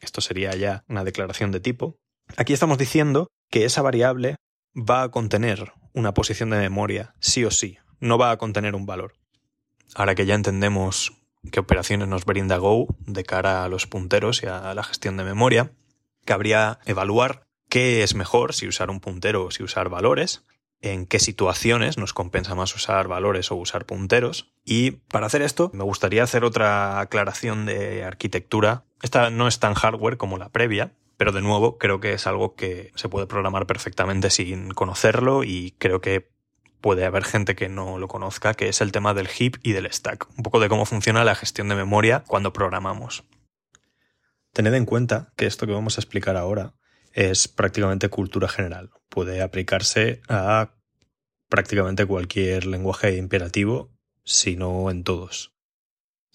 esto 0.01 0.23
sería 0.23 0.55
ya 0.57 0.85
una 0.89 1.05
declaración 1.05 1.51
de 1.53 1.61
tipo, 1.61 1.99
aquí 2.37 2.53
estamos 2.53 2.79
diciendo 2.79 3.29
que 3.51 3.65
esa 3.65 3.83
variable 3.83 4.37
va 4.75 5.03
a 5.03 5.11
contener 5.11 5.73
una 5.93 6.15
posición 6.15 6.51
de 6.51 6.59
memoria, 6.59 7.15
sí 7.21 7.45
o 7.45 7.51
sí, 7.51 7.79
no 8.01 8.19
va 8.19 8.31
a 8.31 8.39
contener 8.39 8.75
un 8.75 8.87
valor. 8.87 9.15
Ahora 9.95 10.15
que 10.15 10.27
ya 10.27 10.35
entendemos 10.35 11.13
qué 11.53 11.61
operaciones 11.61 12.09
nos 12.09 12.25
brinda 12.25 12.57
Go 12.57 12.89
de 13.07 13.25
cara 13.25 13.65
a 13.65 13.69
los 13.69 13.87
punteros 13.87 14.43
y 14.43 14.47
a 14.47 14.75
la 14.75 14.83
gestión 14.83 15.17
de 15.17 15.25
memoria, 15.25 15.73
cabría 16.25 16.81
evaluar 16.87 17.47
qué 17.69 18.03
es 18.03 18.15
mejor, 18.15 18.55
si 18.55 18.67
usar 18.67 18.91
un 18.91 19.01
puntero 19.01 19.45
o 19.45 19.51
si 19.51 19.63
usar 19.63 19.89
valores, 19.89 20.45
en 20.81 21.07
qué 21.07 21.19
situaciones 21.19 21.97
nos 21.97 22.13
compensa 22.13 22.55
más 22.55 22.75
usar 22.75 23.09
valores 23.09 23.51
o 23.51 23.57
usar 23.57 23.87
punteros. 23.87 24.53
Y 24.65 24.93
para 24.93 25.27
hacer 25.27 25.43
esto, 25.43 25.71
me 25.73 25.85
gustaría 25.85 26.23
hacer 26.23 26.45
otra 26.45 27.01
aclaración 27.01 27.67
de 27.67 28.05
arquitectura. 28.05 28.85
Esta 29.03 29.31
no 29.31 29.49
es 29.49 29.59
tan 29.61 29.75
hardware 29.75 30.19
como 30.19 30.37
la 30.37 30.51
previa, 30.51 30.93
pero 31.17 31.33
de 31.33 31.41
nuevo 31.41 31.79
creo 31.79 32.01
que 32.01 32.13
es 32.13 32.27
algo 32.27 32.55
que 32.55 32.93
se 32.95 33.09
puede 33.09 33.27
programar 33.27 33.67
perfectamente 33.67 34.31
sin 34.31 34.71
conocerlo 34.71 35.45
y 35.45 35.75
creo 35.79 36.01
que 36.01 36.33
puede 36.81 37.07
haber 37.07 37.25
gente 37.25 37.55
que 37.55 37.69
no 37.69 37.99
lo 37.99 38.09
conozca, 38.09 38.55
que 38.55 38.69
es 38.69 38.81
el 38.81 38.93
tema 38.93 39.15
del 39.15 39.29
heap 39.29 39.55
y 39.63 39.73
del 39.73 39.91
stack. 39.91 40.29
Un 40.37 40.43
poco 40.43 40.61
de 40.61 40.69
cómo 40.69 40.85
funciona 40.85 41.25
la 41.25 41.35
gestión 41.35 41.69
de 41.69 41.75
memoria 41.75 42.25
cuando 42.27 42.53
programamos. 42.53 43.25
Tened 44.53 44.75
en 44.75 44.85
cuenta 44.85 45.33
que 45.37 45.47
esto 45.47 45.67
que 45.67 45.73
vamos 45.73 45.97
a 45.97 46.01
explicar 46.01 46.37
ahora 46.37 46.75
es 47.13 47.49
prácticamente 47.49 48.09
cultura 48.09 48.49
general. 48.49 48.91
Puede 49.09 49.41
aplicarse 49.41 50.21
a 50.29 50.75
prácticamente 51.49 52.05
cualquier 52.05 52.67
lenguaje 52.67 53.17
imperativo, 53.17 53.91
si 54.25 54.57
no 54.57 54.91
en 54.91 55.05
todos. 55.05 55.55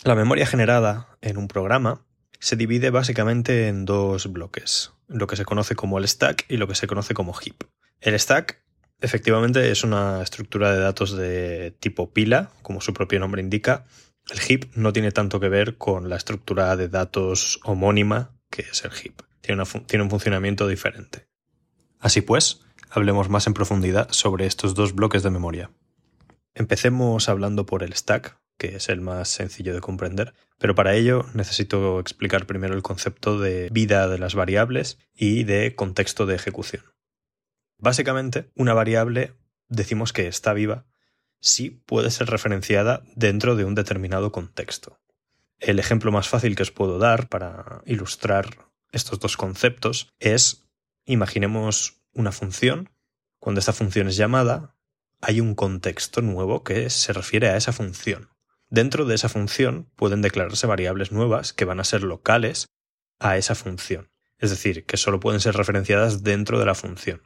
La 0.04 0.16
memoria 0.16 0.48
generada 0.48 1.18
en 1.22 1.38
un 1.38 1.48
programa 1.48 2.06
se 2.40 2.56
divide 2.56 2.90
básicamente 2.90 3.68
en 3.68 3.86
dos 3.86 4.32
bloques, 4.32 4.92
lo 5.08 5.28
que 5.28 5.36
se 5.36 5.46
conoce 5.46 5.76
como 5.76 5.98
el 5.98 6.08
stack 6.08 6.46
y 6.50 6.58
lo 6.58 6.68
que 6.68 6.76
se 6.76 6.88
conoce 6.88 7.14
como 7.14 7.34
heap. 7.34 7.64
El 8.00 8.18
stack 8.20 8.64
efectivamente 9.02 9.72
es 9.72 9.84
una 9.84 10.22
estructura 10.22 10.72
de 10.74 10.80
datos 10.80 11.16
de 11.16 11.76
tipo 11.80 12.12
pila, 12.12 12.52
como 12.62 12.82
su 12.82 12.94
propio 12.94 13.20
nombre 13.20 13.42
indica. 13.42 13.86
El 14.30 14.40
heap 14.40 14.72
no 14.76 14.94
tiene 14.94 15.12
tanto 15.12 15.40
que 15.40 15.50
ver 15.50 15.78
con 15.78 16.10
la 16.10 16.16
estructura 16.16 16.76
de 16.76 16.88
datos 16.88 17.60
homónima 17.64 18.32
que 18.50 18.64
es 18.64 18.84
el 18.84 18.92
heap 18.92 19.30
tiene, 19.42 20.04
un 20.04 20.10
funcionamiento 20.10 20.68
diferente. 20.68 21.28
Así 22.00 22.22
pues, 22.22 22.62
hablemos 22.90 23.30
más 23.30 23.48
en 23.48 23.54
profundidad 23.54 24.10
sobre 24.12 24.46
estos 24.46 24.76
dos 24.76 24.94
bloques 24.94 25.24
de 25.24 25.30
memoria. 25.30 25.72
Empecemos 26.54 27.30
hablando 27.30 27.66
por 27.66 27.84
el 27.84 27.94
stack, 27.94 28.39
que 28.60 28.76
es 28.76 28.90
el 28.90 29.02
más 29.02 29.30
sencillo 29.30 29.74
de 29.74 29.82
comprender, 29.82 30.36
pero 30.60 30.76
para 30.76 30.94
ello 30.94 31.26
necesito 31.34 32.00
explicar 32.00 32.46
primero 32.46 32.76
el 32.76 32.84
concepto 32.84 33.40
de 33.40 33.70
vida 33.72 34.08
de 34.08 34.20
las 34.20 34.36
variables 34.36 35.00
y 35.16 35.46
de 35.46 35.74
contexto 35.74 36.28
de 36.28 36.36
ejecución. 36.36 36.84
Básicamente, 37.78 38.52
una 38.56 38.74
variable 38.74 39.34
decimos 39.70 40.14
que 40.14 40.28
está 40.28 40.54
viva 40.54 40.86
si 41.40 41.70
puede 41.70 42.12
ser 42.12 42.30
referenciada 42.30 43.02
dentro 43.16 43.56
de 43.56 43.64
un 43.64 43.74
determinado 43.74 44.32
contexto. 44.32 45.00
El 45.60 45.80
ejemplo 45.80 46.12
más 46.12 46.28
fácil 46.28 46.56
que 46.56 46.64
os 46.64 46.72
puedo 46.72 47.00
dar 47.00 47.30
para 47.30 47.82
ilustrar 47.86 48.70
estos 48.92 49.20
dos 49.20 49.38
conceptos 49.38 50.10
es, 50.20 50.70
imaginemos 51.06 52.02
una 52.14 52.34
función. 52.34 52.90
Cuando 53.40 53.60
esta 53.60 53.74
función 53.74 54.10
es 54.10 54.18
llamada, 54.18 54.76
hay 55.22 55.40
un 55.40 55.56
contexto 55.56 56.22
nuevo 56.22 56.64
que 56.64 56.90
se 56.90 57.14
refiere 57.14 57.50
a 57.50 57.58
esa 57.58 57.72
función. 57.72 58.30
Dentro 58.70 59.06
de 59.06 59.16
esa 59.16 59.30
función 59.30 59.90
pueden 59.96 60.22
declararse 60.22 60.68
variables 60.68 61.12
nuevas 61.12 61.54
que 61.54 61.66
van 61.66 61.80
a 61.80 61.84
ser 61.84 62.04
locales 62.04 62.68
a 63.20 63.38
esa 63.38 63.56
función, 63.56 64.10
es 64.38 64.52
decir, 64.52 64.86
que 64.86 64.98
solo 64.98 65.20
pueden 65.20 65.42
ser 65.42 65.56
referenciadas 65.56 66.24
dentro 66.24 66.60
de 66.60 66.66
la 66.66 66.76
función. 66.76 67.24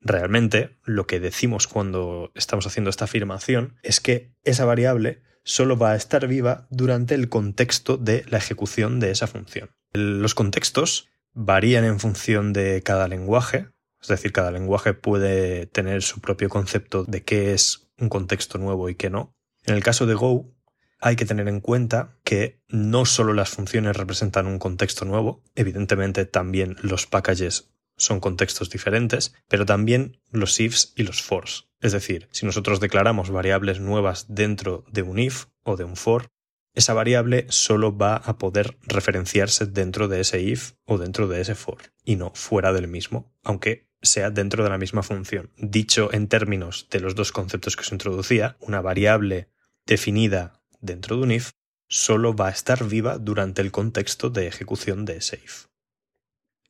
Realmente, 0.00 0.78
lo 0.84 1.06
que 1.06 1.18
decimos 1.18 1.66
cuando 1.66 2.30
estamos 2.34 2.66
haciendo 2.66 2.90
esta 2.90 3.06
afirmación 3.06 3.78
es 3.82 4.00
que 4.00 4.32
esa 4.44 4.64
variable 4.64 5.22
solo 5.42 5.76
va 5.76 5.92
a 5.92 5.96
estar 5.96 6.26
viva 6.28 6.66
durante 6.70 7.14
el 7.14 7.28
contexto 7.28 7.96
de 7.96 8.24
la 8.28 8.38
ejecución 8.38 9.00
de 9.00 9.10
esa 9.10 9.26
función. 9.26 9.70
Los 9.92 10.34
contextos 10.34 11.08
varían 11.32 11.84
en 11.84 11.98
función 11.98 12.52
de 12.52 12.82
cada 12.82 13.08
lenguaje, 13.08 13.68
es 14.00 14.08
decir, 14.08 14.32
cada 14.32 14.50
lenguaje 14.50 14.94
puede 14.94 15.66
tener 15.66 16.02
su 16.02 16.20
propio 16.20 16.48
concepto 16.48 17.04
de 17.04 17.24
qué 17.24 17.52
es 17.52 17.88
un 17.98 18.08
contexto 18.08 18.58
nuevo 18.58 18.88
y 18.88 18.94
qué 18.94 19.10
no. 19.10 19.34
En 19.64 19.74
el 19.74 19.82
caso 19.82 20.06
de 20.06 20.14
Go, 20.14 20.55
hay 21.00 21.16
que 21.16 21.26
tener 21.26 21.48
en 21.48 21.60
cuenta 21.60 22.16
que 22.24 22.60
no 22.68 23.04
solo 23.04 23.32
las 23.34 23.50
funciones 23.50 23.96
representan 23.96 24.46
un 24.46 24.58
contexto 24.58 25.04
nuevo, 25.04 25.42
evidentemente 25.54 26.24
también 26.24 26.76
los 26.82 27.06
packages 27.06 27.70
son 27.96 28.20
contextos 28.20 28.70
diferentes, 28.70 29.34
pero 29.48 29.64
también 29.66 30.20
los 30.30 30.60
ifs 30.60 30.92
y 30.96 31.02
los 31.02 31.22
fors. 31.22 31.68
Es 31.80 31.92
decir, 31.92 32.28
si 32.30 32.46
nosotros 32.46 32.80
declaramos 32.80 33.30
variables 33.30 33.80
nuevas 33.80 34.26
dentro 34.28 34.84
de 34.90 35.02
un 35.02 35.18
if 35.18 35.46
o 35.62 35.76
de 35.76 35.84
un 35.84 35.96
for, 35.96 36.28
esa 36.74 36.92
variable 36.92 37.46
solo 37.48 37.96
va 37.96 38.16
a 38.16 38.36
poder 38.36 38.76
referenciarse 38.82 39.64
dentro 39.64 40.08
de 40.08 40.20
ese 40.20 40.42
if 40.42 40.72
o 40.84 40.98
dentro 40.98 41.26
de 41.26 41.40
ese 41.40 41.54
for, 41.54 41.78
y 42.04 42.16
no 42.16 42.32
fuera 42.34 42.72
del 42.74 42.86
mismo, 42.86 43.34
aunque 43.42 43.88
sea 44.02 44.30
dentro 44.30 44.62
de 44.62 44.70
la 44.70 44.78
misma 44.78 45.02
función. 45.02 45.50
Dicho 45.56 46.12
en 46.12 46.28
términos 46.28 46.88
de 46.90 47.00
los 47.00 47.14
dos 47.14 47.32
conceptos 47.32 47.76
que 47.76 47.84
se 47.84 47.94
introducía, 47.94 48.58
una 48.60 48.82
variable 48.82 49.48
definida 49.86 50.60
dentro 50.80 51.16
de 51.16 51.22
un 51.22 51.32
if 51.32 51.52
solo 51.88 52.34
va 52.34 52.48
a 52.48 52.50
estar 52.50 52.84
viva 52.84 53.18
durante 53.18 53.62
el 53.62 53.70
contexto 53.70 54.30
de 54.30 54.46
ejecución 54.46 55.04
de 55.04 55.18
ese 55.18 55.36
if. 55.36 55.66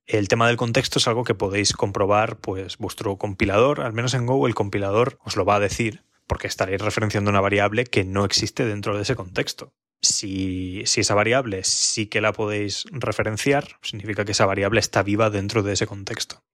El 0.07 0.29
tema 0.29 0.47
del 0.47 0.57
contexto 0.57 0.99
es 0.99 1.09
algo 1.09 1.25
que 1.25 1.35
podéis 1.35 1.73
comprobar, 1.73 2.39
pues 2.39 2.79
vuestro 2.79 3.17
compilador, 3.17 3.81
al 3.81 3.93
menos 3.93 4.15
en 4.15 4.27
Go, 4.27 4.47
el 4.47 4.55
compilador 4.55 5.19
os 5.25 5.37
lo 5.37 5.45
va 5.45 5.57
a 5.57 5.61
decir, 5.61 6.05
porque 6.29 6.47
estaréis 6.47 6.81
referenciando 6.81 7.31
una 7.31 7.41
variable 7.41 7.85
que 7.85 8.05
no 8.05 8.25
existe 8.25 8.65
dentro 8.65 8.97
de 8.97 9.03
ese 9.03 9.17
contexto. 9.17 9.73
Si, 10.01 10.83
si, 10.85 11.01
esa 11.01 11.15
variable 11.15 11.65
sí 11.65 12.07
que 12.07 12.21
la 12.21 12.33
podéis 12.33 12.85
referenciar, 12.93 13.79
significa 13.83 14.25
que 14.25 14.33
esa 14.33 14.47
variable 14.47 14.79
está 14.79 15.03
viva 15.03 15.31
dentro 15.31 15.63
de 15.63 15.73
ese 15.73 15.87
contexto. 15.87 16.45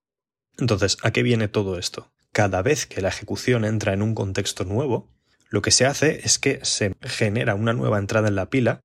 Entonces, 0.58 0.96
¿a 1.02 1.10
qué 1.10 1.22
viene 1.22 1.48
todo 1.48 1.78
esto? 1.78 2.12
Cada 2.32 2.62
vez 2.62 2.86
que 2.86 3.02
la 3.02 3.08
ejecución 3.08 3.64
entra 3.64 3.92
en 3.92 4.00
un 4.00 4.14
contexto 4.14 4.64
nuevo, 4.64 5.10
lo 5.52 5.60
que 5.60 5.70
se 5.70 5.84
hace 5.84 6.22
es 6.24 6.38
que 6.38 6.60
se 6.62 6.96
genera 7.02 7.54
una 7.54 7.74
nueva 7.74 7.98
entrada 7.98 8.28
en 8.28 8.36
la 8.36 8.48
pila. 8.48 8.80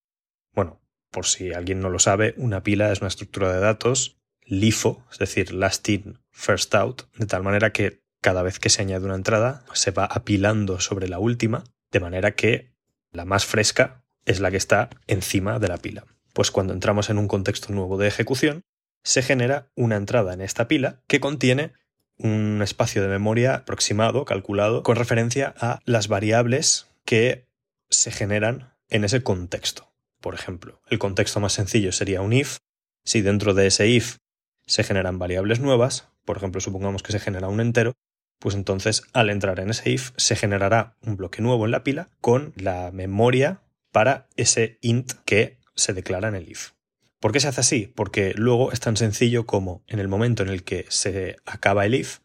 Bueno, 0.53 0.81
por 1.11 1.25
si 1.25 1.53
alguien 1.53 1.79
no 1.79 1.89
lo 1.89 1.97
sabe, 1.97 2.33
una 2.35 2.61
pila 2.61 2.91
es 2.91 2.99
una 2.99 3.07
estructura 3.07 3.53
de 3.53 3.61
datos 3.61 4.19
LIFO, 4.41 5.05
es 5.09 5.17
decir, 5.17 5.53
last 5.53 5.87
in, 5.87 6.19
first 6.29 6.75
out, 6.75 7.03
de 7.17 7.25
tal 7.25 7.41
manera 7.41 7.71
que 7.71 8.03
cada 8.21 8.43
vez 8.43 8.59
que 8.59 8.69
se 8.69 8.81
añade 8.81 9.05
una 9.05 9.15
entrada 9.15 9.63
se 9.71 9.91
va 9.91 10.03
apilando 10.03 10.81
sobre 10.81 11.07
la 11.07 11.19
última, 11.19 11.63
de 11.89 12.01
manera 12.01 12.35
que 12.35 12.73
la 13.13 13.23
más 13.23 13.45
fresca 13.45 14.03
es 14.25 14.41
la 14.41 14.51
que 14.51 14.57
está 14.57 14.89
encima 15.07 15.59
de 15.59 15.69
la 15.69 15.77
pila. 15.77 16.05
Pues 16.33 16.51
cuando 16.51 16.73
entramos 16.73 17.09
en 17.09 17.17
un 17.17 17.29
contexto 17.29 17.71
nuevo 17.71 17.97
de 17.97 18.09
ejecución, 18.09 18.65
se 19.05 19.21
genera 19.21 19.71
una 19.75 19.95
entrada 19.95 20.33
en 20.33 20.41
esta 20.41 20.67
pila 20.67 21.01
que 21.07 21.21
contiene 21.21 21.71
un 22.17 22.61
espacio 22.61 23.01
de 23.01 23.07
memoria 23.07 23.55
aproximado, 23.55 24.25
calculado, 24.25 24.83
con 24.83 24.95
referencia 24.95 25.53
a 25.59 25.79
las 25.85 26.07
variables 26.07 26.87
que 27.05 27.45
se 27.89 28.11
generan 28.11 28.73
en 28.89 29.03
ese 29.03 29.23
contexto. 29.23 29.91
Por 30.19 30.33
ejemplo, 30.33 30.81
el 30.89 30.99
contexto 30.99 31.39
más 31.39 31.53
sencillo 31.53 31.91
sería 31.91 32.21
un 32.21 32.33
if. 32.33 32.57
Si 33.03 33.21
dentro 33.21 33.53
de 33.53 33.67
ese 33.67 33.87
if 33.87 34.17
se 34.65 34.83
generan 34.83 35.19
variables 35.19 35.59
nuevas, 35.59 36.09
por 36.25 36.37
ejemplo, 36.37 36.59
supongamos 36.59 37.03
que 37.03 37.11
se 37.11 37.19
genera 37.19 37.47
un 37.47 37.61
entero, 37.61 37.93
pues 38.39 38.55
entonces 38.55 39.03
al 39.13 39.29
entrar 39.29 39.59
en 39.59 39.69
ese 39.69 39.89
if 39.91 40.11
se 40.17 40.35
generará 40.35 40.95
un 41.01 41.15
bloque 41.15 41.41
nuevo 41.41 41.65
en 41.65 41.71
la 41.71 41.83
pila 41.83 42.09
con 42.21 42.53
la 42.55 42.91
memoria 42.91 43.61
para 43.91 44.27
ese 44.35 44.77
int 44.81 45.13
que 45.25 45.57
se 45.75 45.93
declara 45.93 46.27
en 46.27 46.35
el 46.35 46.49
if. 46.49 46.71
¿Por 47.19 47.31
qué 47.31 47.39
se 47.39 47.47
hace 47.47 47.61
así? 47.61 47.91
Porque 47.95 48.33
luego 48.35 48.71
es 48.71 48.79
tan 48.79 48.97
sencillo 48.97 49.45
como 49.45 49.83
en 49.87 49.99
el 49.99 50.07
momento 50.07 50.43
en 50.43 50.49
el 50.49 50.63
que 50.63 50.85
se 50.89 51.37
acaba 51.45 51.85
el 51.85 51.95
if, 51.95 52.19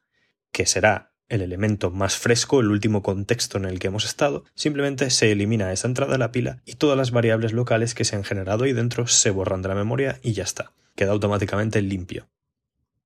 que 0.52 0.66
será 0.66 1.12
el 1.28 1.40
elemento 1.40 1.90
más 1.90 2.16
fresco, 2.16 2.60
el 2.60 2.70
último 2.70 3.02
contexto 3.02 3.56
en 3.56 3.64
el 3.64 3.78
que 3.78 3.86
hemos 3.86 4.04
estado, 4.04 4.44
simplemente 4.54 5.08
se 5.08 5.32
elimina 5.32 5.72
esa 5.72 5.88
entrada 5.88 6.16
a 6.16 6.18
la 6.18 6.30
pila 6.30 6.60
y 6.66 6.74
todas 6.74 6.98
las 6.98 7.10
variables 7.10 7.54
locales 7.54 7.94
que 7.94 8.04
se 8.04 8.16
han 8.16 8.24
generado 8.24 8.64
ahí 8.64 8.74
dentro 8.74 9.06
se 9.06 9.30
borran 9.30 9.62
de 9.62 9.68
la 9.68 9.74
memoria 9.74 10.20
y 10.22 10.32
ya 10.32 10.42
está. 10.42 10.74
Queda 10.94 11.12
automáticamente 11.12 11.80
limpio. 11.80 12.28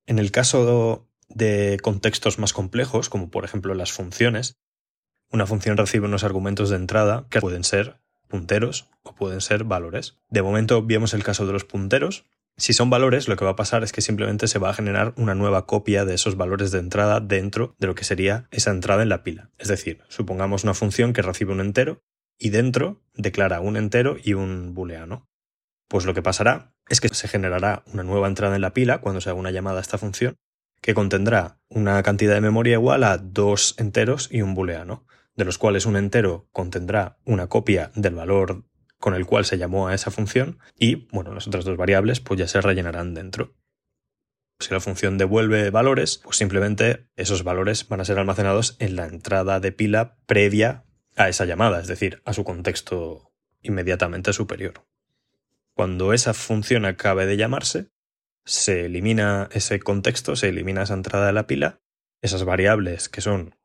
En 0.06 0.18
el 0.18 0.32
caso 0.32 1.08
de 1.28 1.78
contextos 1.82 2.40
más 2.40 2.52
complejos, 2.52 3.08
como 3.08 3.30
por 3.30 3.44
ejemplo 3.44 3.74
las 3.74 3.92
funciones, 3.92 4.56
una 5.30 5.46
función 5.46 5.76
recibe 5.76 6.06
unos 6.06 6.24
argumentos 6.24 6.70
de 6.70 6.76
entrada 6.76 7.26
que 7.30 7.40
pueden 7.40 7.62
ser 7.62 8.00
punteros 8.26 8.88
o 9.02 9.14
pueden 9.14 9.40
ser 9.40 9.64
valores. 9.64 10.18
De 10.30 10.42
momento 10.42 10.84
vemos 10.84 11.14
el 11.14 11.24
caso 11.24 11.46
de 11.46 11.52
los 11.52 11.64
punteros. 11.64 12.24
Si 12.56 12.72
son 12.72 12.90
valores, 12.90 13.28
lo 13.28 13.36
que 13.36 13.44
va 13.44 13.52
a 13.52 13.56
pasar 13.56 13.82
es 13.82 13.92
que 13.92 14.00
simplemente 14.00 14.48
se 14.48 14.58
va 14.58 14.70
a 14.70 14.74
generar 14.74 15.12
una 15.16 15.34
nueva 15.34 15.66
copia 15.66 16.04
de 16.04 16.14
esos 16.14 16.36
valores 16.36 16.70
de 16.70 16.78
entrada 16.78 17.20
dentro 17.20 17.74
de 17.78 17.86
lo 17.86 17.94
que 17.94 18.04
sería 18.04 18.48
esa 18.50 18.70
entrada 18.70 19.02
en 19.02 19.10
la 19.10 19.22
pila. 19.22 19.50
Es 19.58 19.68
decir, 19.68 20.00
supongamos 20.08 20.64
una 20.64 20.74
función 20.74 21.12
que 21.12 21.22
recibe 21.22 21.52
un 21.52 21.60
entero 21.60 22.02
y 22.38 22.50
dentro 22.50 23.02
declara 23.14 23.60
un 23.60 23.76
entero 23.76 24.16
y 24.22 24.34
un 24.34 24.74
booleano. 24.74 25.28
Pues 25.88 26.04
lo 26.04 26.14
que 26.14 26.22
pasará 26.22 26.74
es 26.88 27.00
que 27.00 27.08
se 27.08 27.28
generará 27.28 27.84
una 27.92 28.02
nueva 28.02 28.28
entrada 28.28 28.56
en 28.56 28.62
la 28.62 28.72
pila 28.72 29.00
cuando 29.00 29.20
se 29.20 29.30
haga 29.30 29.38
una 29.38 29.50
llamada 29.50 29.78
a 29.78 29.82
esta 29.82 29.98
función 29.98 30.36
que 30.80 30.94
contendrá 30.94 31.58
una 31.68 32.02
cantidad 32.02 32.34
de 32.34 32.40
memoria 32.40 32.74
igual 32.74 33.04
a 33.04 33.18
dos 33.18 33.74
enteros 33.78 34.28
y 34.30 34.42
un 34.42 34.54
booleano 34.54 35.04
de 35.36 35.44
los 35.44 35.58
cuales 35.58 35.86
un 35.86 35.96
entero 35.96 36.48
contendrá 36.52 37.18
una 37.24 37.46
copia 37.46 37.92
del 37.94 38.14
valor 38.14 38.64
con 38.98 39.14
el 39.14 39.26
cual 39.26 39.44
se 39.44 39.58
llamó 39.58 39.88
a 39.88 39.94
esa 39.94 40.10
función 40.10 40.58
y, 40.76 41.06
bueno, 41.12 41.32
las 41.32 41.46
otras 41.46 41.64
dos 41.64 41.76
variables 41.76 42.20
pues 42.20 42.40
ya 42.40 42.48
se 42.48 42.60
rellenarán 42.60 43.14
dentro. 43.14 43.54
Si 44.58 44.72
la 44.72 44.80
función 44.80 45.18
devuelve 45.18 45.70
valores, 45.70 46.18
pues 46.18 46.36
simplemente 46.36 47.08
esos 47.14 47.44
valores 47.44 47.86
van 47.88 48.00
a 48.00 48.06
ser 48.06 48.18
almacenados 48.18 48.76
en 48.78 48.96
la 48.96 49.06
entrada 49.06 49.60
de 49.60 49.70
pila 49.70 50.16
previa 50.26 50.86
a 51.14 51.28
esa 51.28 51.44
llamada, 51.44 51.80
es 51.80 51.88
decir, 51.88 52.22
a 52.24 52.32
su 52.32 52.42
contexto 52.42 53.34
inmediatamente 53.60 54.32
superior. 54.32 54.86
Cuando 55.74 56.14
esa 56.14 56.32
función 56.32 56.86
acabe 56.86 57.26
de 57.26 57.36
llamarse, 57.36 57.90
se 58.46 58.86
elimina 58.86 59.48
ese 59.52 59.78
contexto, 59.78 60.36
se 60.36 60.48
elimina 60.48 60.84
esa 60.84 60.94
entrada 60.94 61.26
de 61.26 61.32
la 61.34 61.46
pila, 61.46 61.82
esas 62.22 62.44
variables 62.44 63.10
que 63.10 63.20
son 63.20 63.56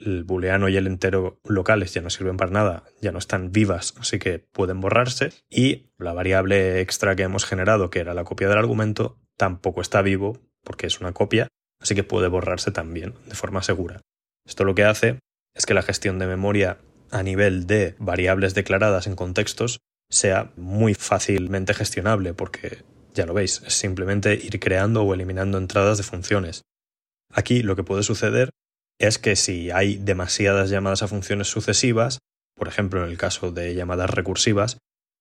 el 0.00 0.24
booleano 0.24 0.68
y 0.68 0.76
el 0.76 0.86
entero 0.86 1.40
locales 1.44 1.92
ya 1.94 2.00
no 2.02 2.10
sirven 2.10 2.36
para 2.36 2.50
nada, 2.50 2.84
ya 3.00 3.12
no 3.12 3.18
están 3.18 3.52
vivas, 3.52 3.94
así 3.98 4.18
que 4.18 4.38
pueden 4.38 4.80
borrarse. 4.80 5.32
Y 5.48 5.90
la 5.98 6.12
variable 6.12 6.80
extra 6.80 7.16
que 7.16 7.22
hemos 7.22 7.44
generado, 7.44 7.90
que 7.90 8.00
era 8.00 8.14
la 8.14 8.24
copia 8.24 8.48
del 8.48 8.58
argumento, 8.58 9.18
tampoco 9.36 9.80
está 9.80 10.02
vivo 10.02 10.38
porque 10.64 10.86
es 10.86 11.00
una 11.00 11.12
copia, 11.12 11.48
así 11.80 11.94
que 11.94 12.04
puede 12.04 12.28
borrarse 12.28 12.70
también 12.70 13.14
de 13.26 13.34
forma 13.34 13.62
segura. 13.62 14.00
Esto 14.44 14.64
lo 14.64 14.74
que 14.74 14.84
hace 14.84 15.18
es 15.54 15.66
que 15.66 15.74
la 15.74 15.82
gestión 15.82 16.18
de 16.18 16.26
memoria 16.26 16.78
a 17.10 17.22
nivel 17.22 17.66
de 17.66 17.94
variables 17.98 18.54
declaradas 18.54 19.06
en 19.06 19.16
contextos 19.16 19.80
sea 20.10 20.52
muy 20.56 20.94
fácilmente 20.94 21.74
gestionable 21.74 22.34
porque 22.34 22.84
ya 23.14 23.26
lo 23.26 23.34
veis, 23.34 23.62
es 23.66 23.74
simplemente 23.74 24.34
ir 24.34 24.60
creando 24.60 25.02
o 25.02 25.14
eliminando 25.14 25.58
entradas 25.58 25.98
de 25.98 26.04
funciones. 26.04 26.62
Aquí 27.32 27.62
lo 27.62 27.74
que 27.76 27.84
puede 27.84 28.02
suceder 28.02 28.50
es 28.98 29.18
que 29.18 29.36
si 29.36 29.70
hay 29.70 29.96
demasiadas 29.96 30.70
llamadas 30.70 31.02
a 31.02 31.08
funciones 31.08 31.48
sucesivas, 31.48 32.18
por 32.56 32.68
ejemplo 32.68 33.04
en 33.04 33.10
el 33.10 33.18
caso 33.18 33.52
de 33.52 33.74
llamadas 33.74 34.10
recursivas, 34.10 34.78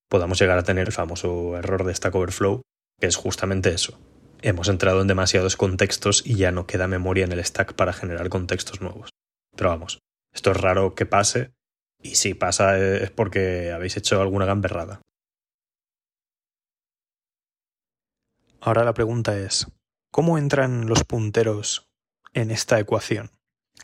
podamos 0.10 0.39
llegar 0.39 0.58
a 0.58 0.63
tener 0.63 0.88
el 0.88 0.94
famoso 0.94 1.58
error 1.58 1.84
de 1.84 1.94
Stack 1.94 2.15
Overflow, 2.15 2.62
que 3.00 3.08
es 3.08 3.15
justamente 3.15 3.70
eso. 3.70 4.00
Hemos 4.41 4.70
entrado 4.70 5.01
en 5.01 5.08
demasiados 5.08 5.58
contextos 5.58 6.22
y 6.25 6.36
ya 6.36 6.51
no 6.51 6.67
queda 6.67 6.88
memoria 6.88 7.25
en 7.25 7.32
el 7.32 7.44
stack 7.44 7.74
para 7.74 7.94
generar 7.94 8.29
contextos 8.29 8.82
nuevos. 8.82 9.10
Pero 9.55 9.70
vamos, 9.70 10.00
esto 10.34 10.51
es 10.51 10.58
raro 10.58 10.94
que 10.94 11.05
pase, 11.05 11.51
y 12.01 12.15
si 12.15 12.34
pasa 12.34 12.77
es 12.77 13.10
porque 13.10 13.72
habéis 13.72 13.98
hecho 13.98 14.22
alguna 14.22 14.46
gamberrada. 14.46 15.01
Ahora 18.62 18.84
la 18.84 18.94
pregunta 18.94 19.38
es, 19.38 19.67
¿cómo 20.12 20.38
entran 20.38 20.88
los 20.88 21.03
punteros 21.03 21.88
en 22.36 22.51
esta 22.51 22.79
ecuación. 22.79 23.32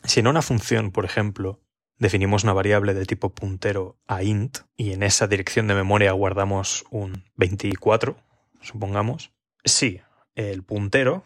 Si 0.04 0.20
en 0.20 0.28
una 0.28 0.42
función, 0.42 0.92
por 0.92 1.06
ejemplo, 1.06 1.60
definimos 1.98 2.44
una 2.44 2.54
variable 2.54 2.94
de 2.94 3.06
tipo 3.06 3.30
puntero 3.30 4.00
a 4.08 4.24
int 4.24 4.60
y 4.76 4.92
en 4.94 5.04
esa 5.04 5.28
dirección 5.28 5.68
de 5.68 5.76
memoria 5.76 6.12
guardamos 6.14 6.86
un 6.90 7.24
24, 7.36 8.18
supongamos, 8.62 9.32
sí, 9.64 10.02
el 10.36 10.64
puntero 10.64 11.24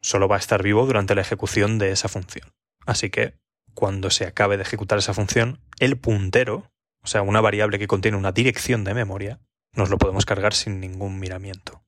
solo 0.00 0.28
va 0.28 0.36
a 0.36 0.38
estar 0.38 0.62
vivo 0.62 0.86
durante 0.86 1.14
la 1.14 1.20
ejecución 1.20 1.78
de 1.78 1.90
esa 1.90 2.08
función. 2.08 2.54
Así 2.86 3.10
que 3.10 3.34
cuando 3.74 4.10
se 4.10 4.26
acabe 4.26 4.56
de 4.56 4.62
ejecutar 4.62 4.98
esa 4.98 5.14
función, 5.14 5.60
el 5.78 5.98
puntero, 5.98 6.72
o 7.02 7.06
sea, 7.06 7.22
una 7.22 7.40
variable 7.40 7.78
que 7.78 7.86
contiene 7.86 8.16
una 8.16 8.32
dirección 8.32 8.84
de 8.84 8.94
memoria, 8.94 9.40
nos 9.72 9.90
lo 9.90 9.98
podemos 9.98 10.24
cargar 10.24 10.54
sin 10.54 10.80
ningún 10.80 11.20
miramiento. 11.20 11.84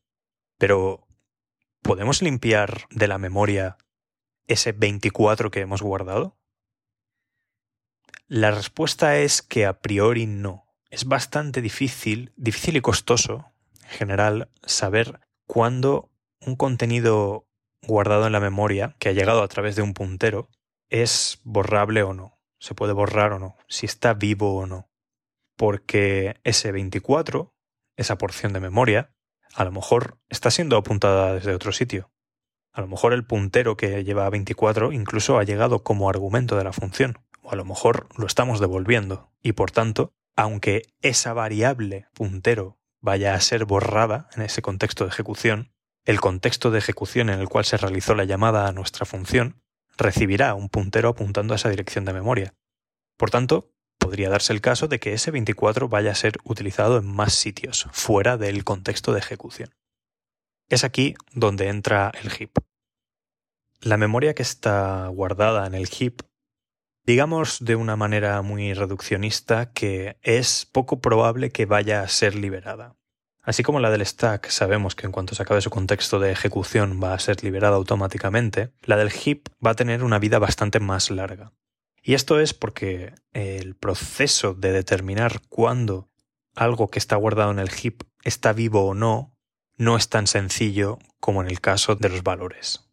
Pero, 0.59 1.07
¿podemos 1.83 2.23
limpiar 2.23 2.83
de 2.91 3.09
la 3.09 3.19
memoria 3.19 3.79
ese 4.53 4.73
24 4.73 5.51
que 5.51 5.61
hemos 5.61 5.83
guardado? 5.83 6.37
La 8.27 8.51
respuesta 8.51 9.19
es 9.19 9.43
que 9.43 9.67
a 9.67 9.81
priori 9.81 10.27
no. 10.27 10.67
Es 10.91 11.05
bastante 11.05 11.63
difícil, 11.63 12.33
difícil 12.37 12.77
y 12.77 12.81
costoso, 12.81 13.53
en 13.83 13.91
general, 13.91 14.51
saber 14.65 15.21
cuándo 15.47 16.11
un 16.41 16.57
contenido 16.57 17.47
guardado 17.83 18.27
en 18.27 18.33
la 18.33 18.41
memoria, 18.41 18.97
que 18.99 19.09
ha 19.09 19.13
llegado 19.13 19.43
a 19.43 19.49
través 19.49 19.77
de 19.77 19.83
un 19.83 19.95
puntero, 19.95 20.49
es 20.89 21.41
borrable 21.45 22.03
o 22.03 22.13
no. 22.13 22.39
Se 22.59 22.75
puede 22.75 22.93
borrar 22.93 23.33
o 23.33 23.39
no, 23.39 23.57
si 23.69 23.87
está 23.87 24.15
vivo 24.15 24.57
o 24.57 24.67
no. 24.67 24.91
Porque 25.57 26.37
ese 26.45 26.73
24, 26.73 27.55
esa 27.97 28.19
porción 28.19 28.53
de 28.53 28.61
memoria, 28.61 29.15
a 29.55 29.65
lo 29.65 29.73
mejor 29.73 30.19
está 30.29 30.51
siendo 30.51 30.77
apuntada 30.77 31.35
desde 31.35 31.55
otro 31.55 31.73
sitio. 31.73 32.10
A 32.73 32.81
lo 32.81 32.87
mejor 32.87 33.13
el 33.13 33.25
puntero 33.25 33.77
que 33.77 34.05
lleva 34.05 34.27
a 34.27 34.31
24 34.31 34.93
incluso 34.93 35.39
ha 35.39 35.45
llegado 35.45 35.83
como 35.83 36.09
argumento 36.09 36.57
de 36.57 36.65
la 36.65 36.73
función 36.73 37.19
o 37.43 37.51
a 37.51 37.57
lo 37.57 37.65
mejor 37.65 38.09
lo 38.17 38.27
estamos 38.27 38.61
devolviendo, 38.61 39.31
y 39.43 39.53
por 39.53 39.71
tanto, 39.71 40.13
aunque 40.37 40.83
esa 41.01 41.33
variable 41.33 42.07
puntero 42.15 42.79
vaya 43.01 43.35
a 43.35 43.41
ser 43.41 43.65
borrada 43.65 44.29
en 44.37 44.43
ese 44.43 44.63
contexto 44.63 45.05
de 45.05 45.11
ejecución, 45.11 45.73
el 46.05 46.21
contexto 46.21 46.71
de 46.71 46.79
ejecución 46.79 47.31
en 47.31 47.41
el 47.41 47.49
cual 47.49 47.65
se 47.65 47.77
realizó 47.77 48.15
la 48.15 48.25
llamada 48.25 48.69
a 48.69 48.73
nuestra 48.73 49.07
función 49.07 49.63
recibirá 49.97 50.55
un 50.55 50.69
puntero 50.69 51.11
apuntando 51.11 51.55
a 51.55 51.57
esa 51.57 51.69
dirección 51.69 52.05
de 52.05 52.13
memoria. 52.13 52.55
Por 53.17 53.31
tanto, 53.31 53.71
podría 53.99 54.31
darse 54.31 54.53
el 54.53 54.63
caso 54.63 54.89
de 54.89 54.99
que 54.99 55.13
ese 55.13 55.31
24 55.31 55.89
vaya 55.89 56.11
a 56.11 56.15
ser 56.15 56.39
utilizado 56.45 56.99
en 56.99 57.07
más 57.07 57.35
sitios, 57.35 57.87
fuera 57.93 58.39
del 58.39 58.65
contexto 58.65 59.13
de 59.13 59.19
ejecución. 59.19 59.71
Es 60.71 60.85
aquí 60.85 61.15
donde 61.35 61.69
entra 61.69 62.11
el 62.23 62.31
heap. 62.31 62.53
La 63.83 63.99
memoria 63.99 64.35
que 64.35 64.43
está 64.43 65.07
guardada 65.09 65.67
en 65.67 65.75
el 65.75 65.87
heap 65.89 66.23
digamos 67.11 67.65
de 67.65 67.77
una 67.77 67.97
manera 67.97 68.41
muy 68.43 68.73
reduccionista 68.73 69.73
que 69.73 70.17
es 70.23 70.65
poco 70.71 71.01
probable 71.01 71.51
que 71.51 71.67
vaya 71.67 72.03
a 72.03 72.09
ser 72.09 72.37
liberada. 72.37 72.95
Así 73.43 73.65
como 73.65 73.81
la 73.81 73.91
del 73.91 74.07
stack 74.07 74.49
sabemos 74.49 74.95
que 74.95 75.07
en 75.07 75.13
cuanto 75.13 75.35
se 75.35 75.43
acabe 75.43 75.61
su 75.61 75.71
contexto 75.71 76.21
de 76.21 76.31
ejecución 76.31 77.01
va 77.03 77.15
a 77.15 77.19
ser 77.19 77.43
liberada 77.43 77.77
automáticamente, 77.77 78.73
la 78.83 78.97
del 78.97 79.11
heap 79.11 79.49
va 79.65 79.71
a 79.71 79.75
tener 79.75 80.05
una 80.05 80.21
vida 80.21 80.39
bastante 80.39 80.79
más 80.79 81.11
larga. 81.11 81.53
Y 82.03 82.15
esto 82.15 82.39
es 82.39 82.55
porque 82.55 83.15
el 83.33 83.75
proceso 83.75 84.55
de 84.55 84.71
determinar 84.71 85.41
cuándo 85.49 86.11
algo 86.55 86.91
que 86.91 87.01
está 87.01 87.17
guardado 87.17 87.51
en 87.51 87.59
el 87.59 87.71
heap 87.71 88.03
está 88.23 88.53
vivo 88.53 88.87
o 88.87 88.95
no 88.95 89.35
no 89.81 89.97
es 89.97 90.09
tan 90.09 90.27
sencillo 90.27 90.99
como 91.19 91.43
en 91.43 91.49
el 91.49 91.61
caso 91.61 91.97
de 91.97 92.09
los 92.09 92.23
valores. 92.23 92.89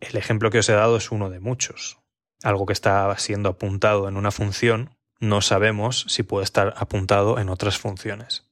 El 0.00 0.16
ejemplo 0.16 0.50
que 0.50 0.60
os 0.60 0.68
he 0.68 0.72
dado 0.72 0.96
es 0.96 1.10
uno 1.10 1.28
de 1.30 1.40
muchos 1.40 1.98
algo 2.42 2.66
que 2.66 2.72
está 2.72 3.14
siendo 3.18 3.48
apuntado 3.48 4.08
en 4.08 4.16
una 4.16 4.30
función, 4.30 4.94
no 5.18 5.40
sabemos 5.40 6.06
si 6.08 6.22
puede 6.22 6.44
estar 6.44 6.74
apuntado 6.76 7.38
en 7.38 7.48
otras 7.48 7.78
funciones. 7.78 8.46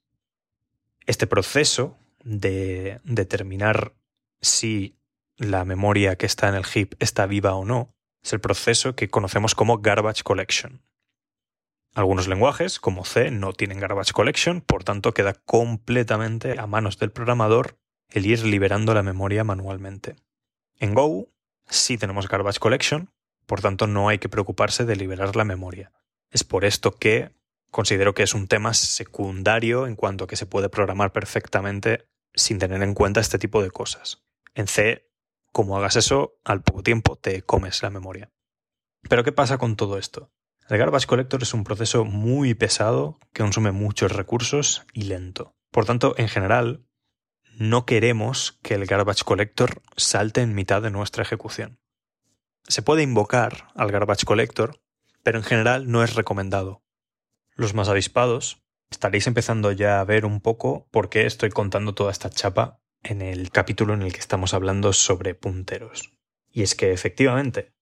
Este 1.06 1.26
proceso 1.26 1.98
de 2.24 3.00
determinar 3.04 3.92
si 4.40 4.96
la 5.36 5.64
memoria 5.64 6.16
que 6.16 6.26
está 6.26 6.48
en 6.48 6.54
el 6.54 6.64
heap 6.64 6.94
está 6.98 7.26
viva 7.26 7.54
o 7.54 7.64
no 7.64 7.94
es 8.22 8.32
el 8.32 8.40
proceso 8.40 8.94
que 8.94 9.10
conocemos 9.10 9.54
como 9.54 9.78
garbage 9.78 10.22
collection. 10.22 10.82
Algunos 11.94 12.26
lenguajes, 12.26 12.80
como 12.80 13.04
C, 13.04 13.30
no 13.30 13.52
tienen 13.52 13.78
garbage 13.78 14.12
collection, 14.12 14.60
por 14.60 14.82
tanto 14.82 15.14
queda 15.14 15.32
completamente 15.32 16.58
a 16.58 16.66
manos 16.66 16.98
del 16.98 17.12
programador 17.12 17.78
el 18.10 18.26
ir 18.26 18.44
liberando 18.44 18.94
la 18.94 19.02
memoria 19.02 19.44
manualmente. 19.44 20.16
En 20.78 20.94
Go 20.94 21.28
sí 21.68 21.96
tenemos 21.96 22.28
garbage 22.28 22.58
collection, 22.58 23.10
por 23.46 23.60
tanto, 23.60 23.86
no 23.86 24.08
hay 24.08 24.18
que 24.18 24.28
preocuparse 24.28 24.84
de 24.84 24.96
liberar 24.96 25.36
la 25.36 25.44
memoria. 25.44 25.92
Es 26.30 26.44
por 26.44 26.64
esto 26.64 26.92
que 26.92 27.30
considero 27.70 28.14
que 28.14 28.22
es 28.22 28.34
un 28.34 28.48
tema 28.48 28.74
secundario 28.74 29.86
en 29.86 29.96
cuanto 29.96 30.24
a 30.24 30.26
que 30.26 30.36
se 30.36 30.46
puede 30.46 30.68
programar 30.68 31.12
perfectamente 31.12 32.08
sin 32.34 32.58
tener 32.58 32.82
en 32.82 32.94
cuenta 32.94 33.20
este 33.20 33.38
tipo 33.38 33.62
de 33.62 33.70
cosas. 33.70 34.24
En 34.54 34.66
C, 34.66 35.10
como 35.52 35.76
hagas 35.76 35.96
eso, 35.96 36.38
al 36.44 36.62
poco 36.62 36.82
tiempo 36.82 37.16
te 37.16 37.42
comes 37.42 37.82
la 37.82 37.90
memoria. 37.90 38.32
Pero 39.08 39.22
¿qué 39.22 39.32
pasa 39.32 39.58
con 39.58 39.76
todo 39.76 39.98
esto? 39.98 40.32
El 40.68 40.78
garbage 40.78 41.06
collector 41.06 41.42
es 41.42 41.52
un 41.52 41.62
proceso 41.62 42.06
muy 42.06 42.54
pesado 42.54 43.18
que 43.34 43.42
consume 43.42 43.70
muchos 43.70 44.12
recursos 44.12 44.86
y 44.94 45.02
lento. 45.02 45.54
Por 45.70 45.84
tanto, 45.84 46.14
en 46.16 46.28
general, 46.28 46.86
no 47.58 47.84
queremos 47.84 48.58
que 48.62 48.74
el 48.74 48.86
garbage 48.86 49.24
collector 49.24 49.82
salte 49.96 50.40
en 50.40 50.54
mitad 50.54 50.80
de 50.80 50.90
nuestra 50.90 51.22
ejecución. 51.22 51.78
Se 52.66 52.80
puede 52.80 53.02
invocar 53.02 53.68
al 53.74 53.92
garbage 53.92 54.24
collector, 54.24 54.80
pero 55.22 55.36
en 55.36 55.44
general 55.44 55.90
no 55.90 56.02
es 56.02 56.14
recomendado. 56.14 56.82
Los 57.56 57.74
más 57.74 57.90
avispados 57.90 58.62
estaréis 58.90 59.26
empezando 59.26 59.70
ya 59.70 60.00
a 60.00 60.04
ver 60.04 60.24
un 60.24 60.40
poco 60.40 60.88
por 60.90 61.10
qué 61.10 61.26
estoy 61.26 61.50
contando 61.50 61.94
toda 61.94 62.10
esta 62.10 62.30
chapa 62.30 62.80
en 63.02 63.20
el 63.20 63.50
capítulo 63.50 63.92
en 63.92 64.00
el 64.00 64.14
que 64.14 64.20
estamos 64.20 64.54
hablando 64.54 64.94
sobre 64.94 65.34
punteros. 65.34 66.12
Y 66.50 66.62
es 66.62 66.74
que 66.74 66.92
efectivamente, 66.92 67.74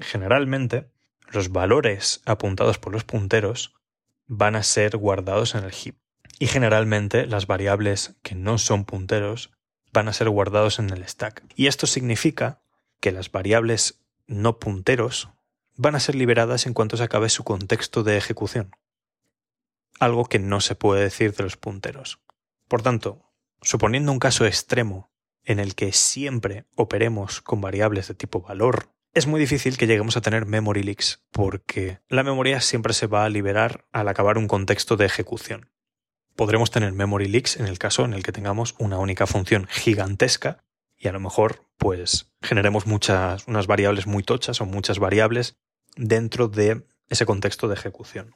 generalmente, 0.00 0.91
los 1.32 1.50
valores 1.50 2.22
apuntados 2.26 2.78
por 2.78 2.92
los 2.92 3.04
punteros 3.04 3.74
van 4.26 4.54
a 4.54 4.62
ser 4.62 4.96
guardados 4.96 5.54
en 5.54 5.64
el 5.64 5.72
heap. 5.72 5.96
Y 6.38 6.46
generalmente 6.46 7.26
las 7.26 7.46
variables 7.46 8.16
que 8.22 8.34
no 8.34 8.58
son 8.58 8.84
punteros 8.84 9.50
van 9.92 10.08
a 10.08 10.12
ser 10.12 10.28
guardados 10.28 10.78
en 10.78 10.90
el 10.90 11.06
stack. 11.06 11.44
Y 11.54 11.66
esto 11.66 11.86
significa 11.86 12.62
que 13.00 13.12
las 13.12 13.30
variables 13.30 14.02
no 14.26 14.58
punteros 14.58 15.28
van 15.76 15.94
a 15.94 16.00
ser 16.00 16.14
liberadas 16.14 16.66
en 16.66 16.74
cuanto 16.74 16.96
se 16.96 17.04
acabe 17.04 17.28
su 17.28 17.44
contexto 17.44 18.02
de 18.02 18.16
ejecución. 18.16 18.74
Algo 19.98 20.24
que 20.24 20.38
no 20.38 20.60
se 20.60 20.74
puede 20.74 21.02
decir 21.02 21.34
de 21.34 21.44
los 21.44 21.56
punteros. 21.56 22.20
Por 22.68 22.82
tanto, 22.82 23.32
suponiendo 23.60 24.12
un 24.12 24.18
caso 24.18 24.46
extremo 24.46 25.10
en 25.44 25.58
el 25.58 25.74
que 25.74 25.92
siempre 25.92 26.66
operemos 26.74 27.40
con 27.40 27.60
variables 27.60 28.08
de 28.08 28.14
tipo 28.14 28.40
valor, 28.40 28.92
es 29.14 29.26
muy 29.26 29.40
difícil 29.40 29.76
que 29.76 29.86
lleguemos 29.86 30.16
a 30.16 30.22
tener 30.22 30.46
memory 30.46 30.82
leaks 30.82 31.22
porque 31.32 32.00
la 32.08 32.22
memoria 32.22 32.60
siempre 32.60 32.94
se 32.94 33.06
va 33.06 33.24
a 33.24 33.28
liberar 33.28 33.86
al 33.92 34.08
acabar 34.08 34.38
un 34.38 34.48
contexto 34.48 34.96
de 34.96 35.04
ejecución. 35.04 35.70
Podremos 36.34 36.70
tener 36.70 36.92
memory 36.92 37.28
leaks 37.28 37.58
en 37.58 37.66
el 37.66 37.78
caso 37.78 38.04
en 38.04 38.14
el 38.14 38.22
que 38.22 38.32
tengamos 38.32 38.74
una 38.78 38.98
única 38.98 39.26
función 39.26 39.66
gigantesca 39.68 40.64
y 40.96 41.08
a 41.08 41.12
lo 41.12 41.20
mejor 41.20 41.66
pues 41.76 42.32
generemos 42.40 42.86
muchas, 42.86 43.46
unas 43.46 43.66
variables 43.66 44.06
muy 44.06 44.22
tochas 44.22 44.60
o 44.60 44.66
muchas 44.66 44.98
variables 44.98 45.56
dentro 45.96 46.48
de 46.48 46.86
ese 47.08 47.26
contexto 47.26 47.68
de 47.68 47.74
ejecución. 47.74 48.34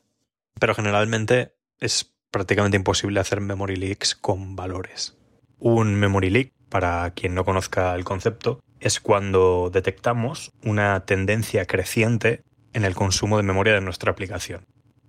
Pero 0.61 0.75
generalmente 0.75 1.57
es 1.79 2.15
prácticamente 2.31 2.77
imposible 2.77 3.21
hacer 3.21 3.41
memory 3.41 3.77
leaks 3.77 4.15
con 4.15 4.57
valores. 4.57 5.17
Un 5.59 5.95
memory 5.95 6.29
leak, 6.29 6.53
para 6.69 7.11
quien 7.13 7.35
no 7.35 7.45
conozca 7.45 7.95
el 7.95 8.05
concepto, 8.05 8.61
es 8.81 9.01
cuando 9.01 9.71
detectamos 9.73 10.53
una 10.65 11.01
tendencia 11.07 11.67
creciente 11.67 12.43
en 12.73 12.85
el 12.85 12.95
consumo 12.95 13.37
de 13.37 13.43
memoria 13.43 13.75
de 13.75 13.81
nuestra 13.81 14.13
aplicación. 14.13 14.67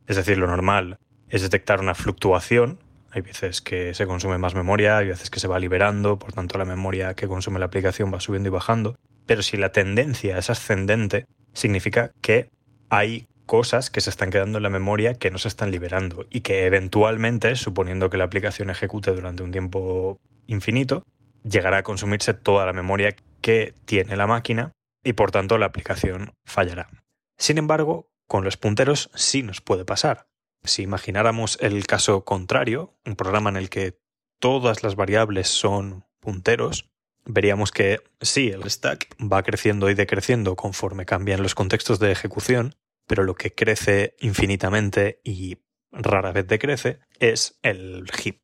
Es 0.08 0.16
decir, 0.16 0.38
lo 0.38 0.48
normal 0.48 0.98
es 1.30 1.42
detectar 1.42 1.80
una 1.80 1.96
fluctuación 1.96 2.80
hay 3.12 3.22
veces 3.22 3.62
que 3.62 3.94
se 3.94 4.06
consume 4.06 4.38
más 4.38 4.54
memoria, 4.54 4.98
hay 4.98 5.08
veces 5.08 5.30
que 5.30 5.40
se 5.40 5.48
va 5.48 5.60
liberando, 5.60 6.20
por 6.20 6.34
tanto 6.34 6.58
la 6.58 6.66
memoria 6.66 7.14
que 7.14 7.28
consume 7.28 7.60
la 7.60 7.66
aplicación 7.66 8.14
va 8.14 8.20
subiendo 8.20 8.50
y 8.50 8.52
bajando. 8.52 8.96
Pero 9.26 9.42
si 9.42 9.58
la 9.58 9.72
tendencia 9.72 10.38
es 10.38 10.50
ascendente, 10.50 11.26
significa 11.54 12.12
que 12.22 12.50
hay 12.90 13.28
cosas 13.46 13.90
que 13.90 14.02
se 14.02 14.10
están 14.10 14.30
quedando 14.30 14.60
en 14.60 14.64
la 14.64 14.70
memoria 14.70 15.14
que 15.14 15.32
no 15.32 15.38
se 15.38 15.48
están 15.48 15.72
liberando 15.72 16.28
y 16.30 16.42
que 16.42 16.66
eventualmente, 16.66 17.56
suponiendo 17.56 18.10
que 18.10 18.18
la 18.18 18.26
aplicación 18.26 18.70
ejecute 18.70 19.12
durante 19.12 19.44
un 19.44 19.52
tiempo 19.52 20.20
infinito, 20.48 21.04
llegará 21.44 21.78
a 21.78 21.84
consumirse 21.84 22.34
toda 22.34 22.66
la 22.66 22.74
memoria 22.74 23.16
que 23.42 23.74
tiene 23.86 24.16
la 24.16 24.28
máquina 24.28 24.72
y 25.04 25.14
por 25.14 25.32
tanto 25.32 25.58
la 25.58 25.68
aplicación 25.68 26.34
fallará. 26.46 26.90
Sin 27.38 27.58
embargo, 27.58 28.12
con 28.28 28.44
los 28.44 28.58
punteros 28.58 29.10
sí 29.16 29.44
nos 29.44 29.62
puede 29.62 29.86
pasar. 29.86 30.28
Si 30.64 30.82
imagináramos 30.82 31.58
el 31.62 31.86
caso 31.88 32.26
contrario, 32.26 32.94
un 33.06 33.16
programa 33.16 33.50
en 33.50 33.58
el 33.58 33.70
que 33.70 34.00
todas 34.40 34.84
las 34.84 34.96
variables 34.96 35.48
son 35.48 36.06
punteros, 36.20 36.90
veríamos 37.26 37.72
que 37.72 38.02
sí, 38.22 38.50
el 38.50 38.70
stack 38.70 39.16
va 39.22 39.44
creciendo 39.44 39.90
y 39.90 39.94
decreciendo 39.94 40.56
conforme 40.56 41.06
cambian 41.06 41.42
los 41.42 41.56
contextos 41.56 42.00
de 42.00 42.12
ejecución, 42.12 42.76
pero 43.06 43.24
lo 43.24 43.36
que 43.36 43.54
crece 43.54 44.16
infinitamente 44.20 45.22
y 45.24 45.60
rara 45.92 46.32
vez 46.32 46.48
decrece 46.48 47.00
es 47.20 47.60
el 47.62 48.10
heap. 48.12 48.38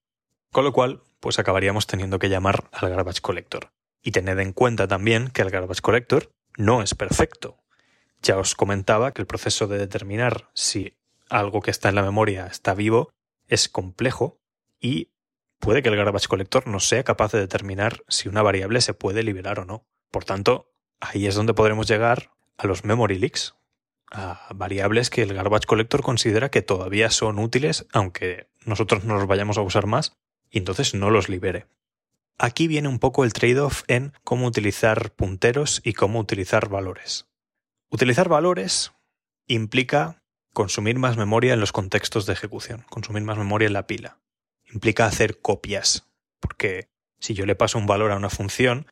Con 0.51 0.63
lo 0.63 0.71
cual, 0.71 1.01
pues 1.23 1.39
acabaríamos 1.39 1.87
teniendo 1.87 2.19
que 2.19 2.27
llamar 2.27 2.65
al 2.73 2.89
garbage 2.89 3.21
collector. 3.21 3.71
Y 4.01 4.11
tened 4.11 4.37
en 4.39 4.51
cuenta 4.51 4.89
también 4.89 5.29
que 5.29 5.41
el 5.41 5.51
garbage 5.51 5.79
collector 5.79 6.33
no 6.57 6.81
es 6.81 6.95
perfecto. 6.95 7.63
Ya 8.21 8.37
os 8.37 8.55
comentaba 8.55 9.13
que 9.13 9.21
el 9.21 9.25
proceso 9.25 9.67
de 9.67 9.77
determinar 9.77 10.49
si 10.53 10.97
algo 11.29 11.61
que 11.61 11.71
está 11.71 11.87
en 11.87 11.95
la 11.95 12.01
memoria 12.01 12.47
está 12.47 12.73
vivo 12.73 13.09
es 13.47 13.69
complejo 13.69 14.41
y 14.81 15.13
puede 15.59 15.81
que 15.81 15.87
el 15.87 15.95
garbage 15.95 16.27
collector 16.27 16.67
no 16.67 16.81
sea 16.81 17.05
capaz 17.05 17.31
de 17.31 17.39
determinar 17.39 18.03
si 18.09 18.27
una 18.27 18.41
variable 18.41 18.81
se 18.81 18.93
puede 18.93 19.23
liberar 19.23 19.61
o 19.61 19.65
no. 19.65 19.85
Por 20.11 20.25
tanto, 20.25 20.73
ahí 20.99 21.25
es 21.25 21.35
donde 21.35 21.53
podremos 21.53 21.87
llegar 21.87 22.31
a 22.57 22.67
los 22.67 22.83
memory 22.83 23.17
leaks, 23.17 23.55
a 24.11 24.49
variables 24.53 25.09
que 25.09 25.21
el 25.21 25.33
garbage 25.33 25.67
collector 25.67 26.01
considera 26.01 26.49
que 26.49 26.61
todavía 26.61 27.09
son 27.11 27.39
útiles, 27.39 27.87
aunque 27.93 28.49
nosotros 28.65 29.05
no 29.05 29.15
los 29.15 29.25
vayamos 29.25 29.57
a 29.57 29.61
usar 29.61 29.87
más, 29.87 30.17
y 30.53 30.59
entonces 30.59 30.93
no 30.93 31.09
los 31.09 31.27
libere. 31.27 31.65
Aquí 32.37 32.67
viene 32.67 32.87
un 32.87 32.99
poco 32.99 33.25
el 33.25 33.33
trade-off 33.33 33.83
en 33.87 34.13
cómo 34.23 34.45
utilizar 34.45 35.11
punteros 35.11 35.81
y 35.83 35.93
cómo 35.93 36.19
utilizar 36.19 36.69
valores. 36.69 37.27
Utilizar 37.89 38.29
valores 38.29 38.93
implica 39.47 40.21
consumir 40.53 40.99
más 40.99 41.17
memoria 41.17 41.53
en 41.53 41.59
los 41.59 41.71
contextos 41.71 42.27
de 42.27 42.33
ejecución, 42.33 42.85
consumir 42.89 43.23
más 43.23 43.37
memoria 43.37 43.65
en 43.65 43.73
la 43.73 43.87
pila. 43.87 44.19
Implica 44.71 45.07
hacer 45.07 45.41
copias, 45.41 46.07
porque 46.39 46.87
si 47.19 47.33
yo 47.33 47.47
le 47.47 47.55
paso 47.55 47.79
un 47.79 47.87
valor 47.87 48.11
a 48.11 48.17
una 48.17 48.29
función, 48.29 48.87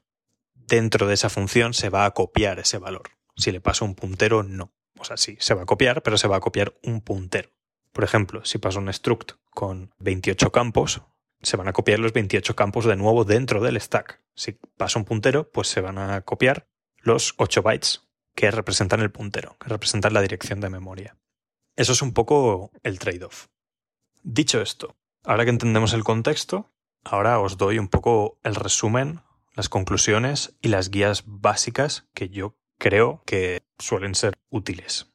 dentro 0.56 1.08
de 1.08 1.14
esa 1.14 1.30
función 1.30 1.76
se 1.76 1.90
va 1.90 2.06
a 2.06 2.12
copiar 2.12 2.60
ese 2.60 2.80
valor. 2.80 3.12
Si 3.36 3.52
le 3.52 3.62
paso 3.62 3.86
un 3.86 3.94
puntero, 3.94 4.42
no. 4.42 4.74
O 4.98 5.04
sea, 5.04 5.18
sí, 5.18 5.38
se 5.40 5.54
va 5.54 5.64
a 5.64 5.68
copiar, 5.68 6.02
pero 6.02 6.18
se 6.18 6.28
va 6.28 6.38
a 6.38 6.42
copiar 6.42 6.76
un 6.84 7.02
puntero. 7.02 7.50
Por 7.92 8.04
ejemplo, 8.04 8.46
si 8.46 8.58
paso 8.58 8.80
un 8.80 8.92
struct 8.92 9.34
con 9.52 9.94
28 10.00 10.52
campos, 10.52 11.02
se 11.42 11.58
van 11.58 11.68
a 11.68 11.74
copiar 11.74 12.00
los 12.00 12.14
28 12.14 12.56
campos 12.56 12.86
de 12.86 12.96
nuevo 12.96 13.24
dentro 13.26 13.62
del 13.62 13.80
stack. 13.80 14.22
Si 14.36 14.54
paso 14.78 15.00
un 15.00 15.06
puntero, 15.06 15.50
pues 15.52 15.68
se 15.68 15.82
van 15.82 15.98
a 15.98 16.22
copiar 16.22 16.68
los 16.98 17.34
8 17.38 17.62
bytes 17.62 18.08
que 18.36 18.52
representan 18.52 19.02
el 19.02 19.12
puntero, 19.12 19.58
que 19.60 19.70
representan 19.70 20.14
la 20.14 20.22
dirección 20.22 20.62
de 20.62 20.70
memoria. 20.70 21.18
Eso 21.76 21.94
es 21.94 22.02
un 22.02 22.14
poco 22.14 22.72
el 22.84 23.00
trade-off. 23.00 23.48
Dicho 24.24 24.62
esto, 24.62 24.96
ahora 25.24 25.44
que 25.44 25.50
entendemos 25.50 25.94
el 25.94 26.04
contexto, 26.04 26.72
ahora 27.04 27.40
os 27.40 27.58
doy 27.58 27.80
un 27.80 27.88
poco 27.88 28.40
el 28.44 28.56
resumen, 28.56 29.22
las 29.56 29.70
conclusiones 29.70 30.56
y 30.62 30.70
las 30.70 30.90
guías 30.90 31.24
básicas 31.26 32.08
que 32.14 32.30
yo 32.30 32.56
creo 32.78 33.22
que 33.26 33.62
suelen 33.80 34.16
ser 34.16 34.38
útiles. 34.50 35.12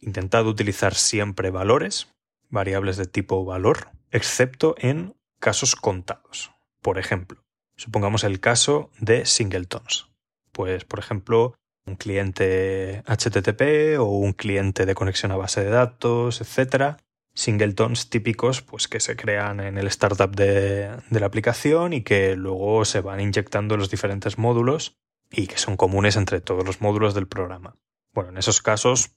Intentad 0.00 0.46
utilizar 0.46 0.94
siempre 0.94 1.50
valores, 1.50 2.14
variables 2.50 2.96
de 2.96 3.06
tipo 3.06 3.44
valor, 3.44 3.90
excepto 4.10 4.74
en 4.78 5.17
casos 5.38 5.76
contados. 5.76 6.52
Por 6.82 6.98
ejemplo, 6.98 7.44
supongamos 7.76 8.24
el 8.24 8.40
caso 8.40 8.90
de 8.98 9.26
singletons. 9.26 10.08
Pues, 10.52 10.84
por 10.84 10.98
ejemplo, 10.98 11.54
un 11.86 11.96
cliente 11.96 13.02
HTTP 13.06 13.98
o 13.98 14.04
un 14.04 14.32
cliente 14.32 14.86
de 14.86 14.94
conexión 14.94 15.32
a 15.32 15.36
base 15.36 15.64
de 15.64 15.70
datos, 15.70 16.40
etc. 16.40 16.96
Singletons 17.34 18.10
típicos 18.10 18.62
pues, 18.62 18.88
que 18.88 19.00
se 19.00 19.16
crean 19.16 19.60
en 19.60 19.78
el 19.78 19.86
startup 19.86 20.34
de, 20.34 20.96
de 21.10 21.20
la 21.20 21.26
aplicación 21.26 21.92
y 21.92 22.02
que 22.02 22.36
luego 22.36 22.84
se 22.84 23.00
van 23.00 23.20
inyectando 23.20 23.74
en 23.74 23.80
los 23.80 23.90
diferentes 23.90 24.38
módulos 24.38 24.96
y 25.30 25.46
que 25.46 25.58
son 25.58 25.76
comunes 25.76 26.16
entre 26.16 26.40
todos 26.40 26.64
los 26.64 26.80
módulos 26.80 27.14
del 27.14 27.28
programa. 27.28 27.76
Bueno, 28.12 28.30
en 28.30 28.38
esos 28.38 28.62
casos 28.62 29.12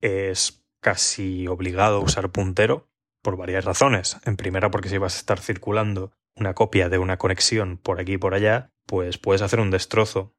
es 0.00 0.64
casi 0.80 1.46
obligado 1.46 2.00
usar 2.00 2.30
puntero 2.30 2.91
por 3.22 3.36
varias 3.36 3.64
razones. 3.64 4.18
En 4.24 4.36
primera, 4.36 4.70
porque 4.70 4.88
si 4.88 4.98
vas 4.98 5.14
a 5.14 5.18
estar 5.18 5.40
circulando 5.40 6.12
una 6.36 6.54
copia 6.54 6.88
de 6.88 6.98
una 6.98 7.18
conexión 7.18 7.78
por 7.78 8.00
aquí 8.00 8.14
y 8.14 8.18
por 8.18 8.34
allá, 8.34 8.72
pues 8.86 9.18
puedes 9.18 9.42
hacer 9.42 9.60
un 9.60 9.70
destrozo. 9.70 10.34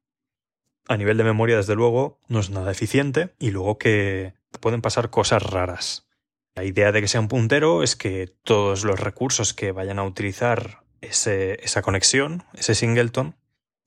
A 0.86 0.96
nivel 0.96 1.16
de 1.16 1.24
memoria, 1.24 1.56
desde 1.56 1.74
luego, 1.74 2.20
no 2.28 2.40
es 2.40 2.50
nada 2.50 2.70
eficiente 2.70 3.34
y 3.38 3.50
luego 3.50 3.78
que 3.78 4.34
pueden 4.60 4.82
pasar 4.82 5.10
cosas 5.10 5.42
raras. 5.42 6.06
La 6.54 6.64
idea 6.64 6.92
de 6.92 7.00
que 7.00 7.08
sea 7.08 7.20
un 7.20 7.28
puntero 7.28 7.82
es 7.82 7.96
que 7.96 8.28
todos 8.44 8.84
los 8.84 9.00
recursos 9.00 9.54
que 9.54 9.72
vayan 9.72 9.98
a 9.98 10.04
utilizar 10.04 10.84
esa 11.00 11.82
conexión, 11.82 12.44
ese 12.54 12.74
singleton, 12.74 13.36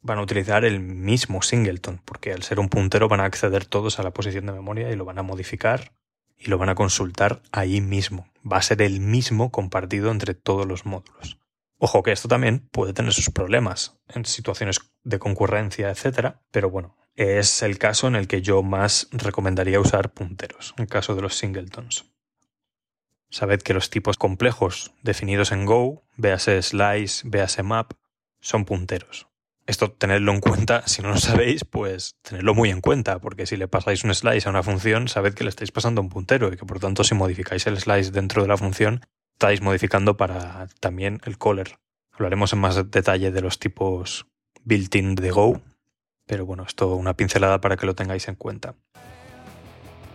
van 0.01 0.19
a 0.19 0.21
utilizar 0.21 0.65
el 0.65 0.79
mismo 0.79 1.41
singleton, 1.41 2.01
porque 2.03 2.33
al 2.33 2.43
ser 2.43 2.59
un 2.59 2.69
puntero 2.69 3.07
van 3.07 3.19
a 3.19 3.25
acceder 3.25 3.65
todos 3.65 3.99
a 3.99 4.03
la 4.03 4.11
posición 4.11 4.45
de 4.45 4.53
memoria 4.53 4.91
y 4.91 4.95
lo 4.95 5.05
van 5.05 5.19
a 5.19 5.23
modificar 5.23 5.93
y 6.37 6.49
lo 6.49 6.57
van 6.57 6.69
a 6.69 6.75
consultar 6.75 7.41
ahí 7.51 7.81
mismo. 7.81 8.27
Va 8.49 8.57
a 8.57 8.61
ser 8.61 8.81
el 8.81 8.99
mismo 8.99 9.51
compartido 9.51 10.11
entre 10.11 10.33
todos 10.33 10.65
los 10.65 10.85
módulos. 10.85 11.37
Ojo 11.79 12.01
que 12.01 12.11
esto 12.11 12.27
también 12.27 12.67
puede 12.71 12.93
tener 12.93 13.13
sus 13.13 13.29
problemas 13.29 13.99
en 14.07 14.25
situaciones 14.25 14.79
de 15.03 15.19
concurrencia, 15.19 15.89
etcétera, 15.89 16.41
pero 16.51 16.69
bueno, 16.69 16.97
es 17.15 17.61
el 17.61 17.77
caso 17.77 18.07
en 18.07 18.15
el 18.15 18.27
que 18.27 18.41
yo 18.41 18.63
más 18.63 19.07
recomendaría 19.11 19.79
usar 19.79 20.11
punteros, 20.11 20.73
en 20.77 20.85
caso 20.85 21.15
de 21.15 21.21
los 21.21 21.35
singletons. 21.35 22.05
Sabed 23.29 23.61
que 23.61 23.73
los 23.73 23.89
tipos 23.89 24.17
complejos 24.17 24.93
definidos 25.03 25.51
en 25.51 25.65
Go, 25.65 26.03
véase 26.15 26.61
slice, 26.61 27.27
véase 27.27 27.61
map, 27.61 27.91
son 28.39 28.65
punteros. 28.65 29.26
Esto 29.67 29.91
tenedlo 29.91 30.31
en 30.31 30.39
cuenta, 30.39 30.83
si 30.87 31.01
no 31.01 31.09
lo 31.09 31.17
sabéis, 31.17 31.65
pues 31.65 32.15
tenedlo 32.21 32.55
muy 32.55 32.69
en 32.69 32.81
cuenta, 32.81 33.19
porque 33.19 33.45
si 33.45 33.57
le 33.57 33.67
pasáis 33.67 34.03
un 34.05 34.15
slice 34.15 34.47
a 34.47 34.51
una 34.51 34.63
función, 34.63 35.09
sabed 35.09 35.33
que 35.33 35.43
le 35.43 35.49
estáis 35.49 35.71
pasando 35.71 36.01
un 36.01 36.09
puntero 36.09 36.51
y 36.51 36.57
que 36.57 36.65
por 36.65 36.79
tanto 36.79 37.03
si 37.03 37.13
modificáis 37.13 37.67
el 37.67 37.77
slice 37.77 38.11
dentro 38.11 38.41
de 38.41 38.47
la 38.47 38.57
función, 38.57 39.05
estáis 39.33 39.61
modificando 39.61 40.15
para 40.15 40.67
también 40.79 41.19
el 41.25 41.37
caller. 41.37 41.77
Hablaremos 42.13 42.53
en 42.53 42.59
más 42.59 42.89
detalle 42.89 43.29
de 43.31 43.41
los 43.41 43.59
tipos 43.59 44.25
built-in 44.63 45.15
de 45.15 45.31
Go, 45.31 45.61
pero 46.25 46.45
bueno, 46.45 46.63
esto 46.65 46.95
una 46.95 47.15
pincelada 47.15 47.59
para 47.59 47.75
que 47.75 47.85
lo 47.85 47.93
tengáis 47.93 48.27
en 48.29 48.35
cuenta. 48.35 48.75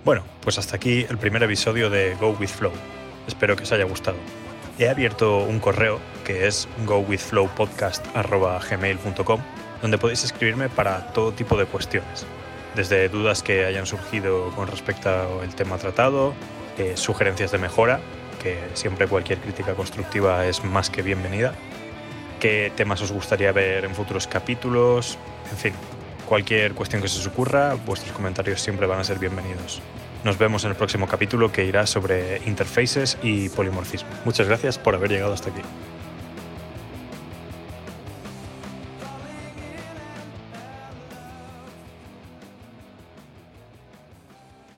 Bueno, 0.05 0.25
pues 0.41 0.59
hasta 0.59 0.77
aquí 0.77 1.07
el 1.09 1.19
primer 1.19 1.43
episodio 1.43 1.91
de 1.91 2.17
Go 2.17 2.31
with 2.31 2.49
Flow. 2.49 2.73
Espero 3.29 3.55
que 3.55 3.62
os 3.62 3.73
haya 3.73 3.85
gustado 3.85 4.17
he 4.79 4.89
abierto 4.89 5.39
un 5.39 5.61
correo 5.61 6.01
que 6.25 6.47
es 6.47 6.69
gowithflowpodcast.gmail.com 6.87 9.41
donde 9.83 9.99
podéis 9.99 10.25
escribirme 10.25 10.69
para 10.69 11.13
todo 11.13 11.33
tipo 11.33 11.57
de 11.57 11.67
cuestiones, 11.67 12.25
desde 12.75 13.09
dudas 13.09 13.43
que 13.43 13.67
hayan 13.67 13.85
surgido 13.85 14.51
con 14.55 14.69
respecto 14.69 15.41
al 15.41 15.55
tema 15.55 15.77
tratado, 15.77 16.35
eh, 16.79 16.97
sugerencias 16.97 17.51
de 17.51 17.59
mejora, 17.59 18.01
que 18.41 18.59
siempre 18.75 19.09
cualquier 19.09 19.41
crítica 19.41 19.75
constructiva 19.75 20.47
es 20.47 20.65
más 20.65 20.89
que 20.89 21.03
bienvenida, 21.03 21.53
qué 22.41 22.73
temas 22.77 23.03
os 23.03 23.13
gustaría 23.13 23.53
ver 23.53 23.85
en 23.85 23.95
futuros 23.95 24.29
capítulos, 24.29 25.19
en 25.51 25.57
fin, 25.57 25.75
cualquier 26.29 26.75
cuestión 26.75 27.03
que 27.03 27.09
se 27.09 27.19
os 27.19 27.27
ocurra, 27.27 27.75
vuestros 27.75 28.13
comentarios 28.13 28.61
siempre 28.61 28.87
van 28.87 29.01
a 29.01 29.05
ser 29.05 29.19
bienvenidos. 29.19 29.83
Nos 30.25 30.39
vemos 30.39 30.65
en 30.65 30.71
el 30.71 30.77
próximo 30.77 31.09
capítulo 31.09 31.51
que 31.51 31.65
irá 31.65 31.87
sobre 31.87 32.41
interfaces 32.47 33.19
y 33.23 33.49
polimorfismo. 33.49 34.09
Muchas 34.25 34.47
gracias 34.47 34.79
por 34.79 34.95
haber 34.95 35.11
llegado 35.11 35.33
hasta 35.33 35.51
aquí. 35.51 35.63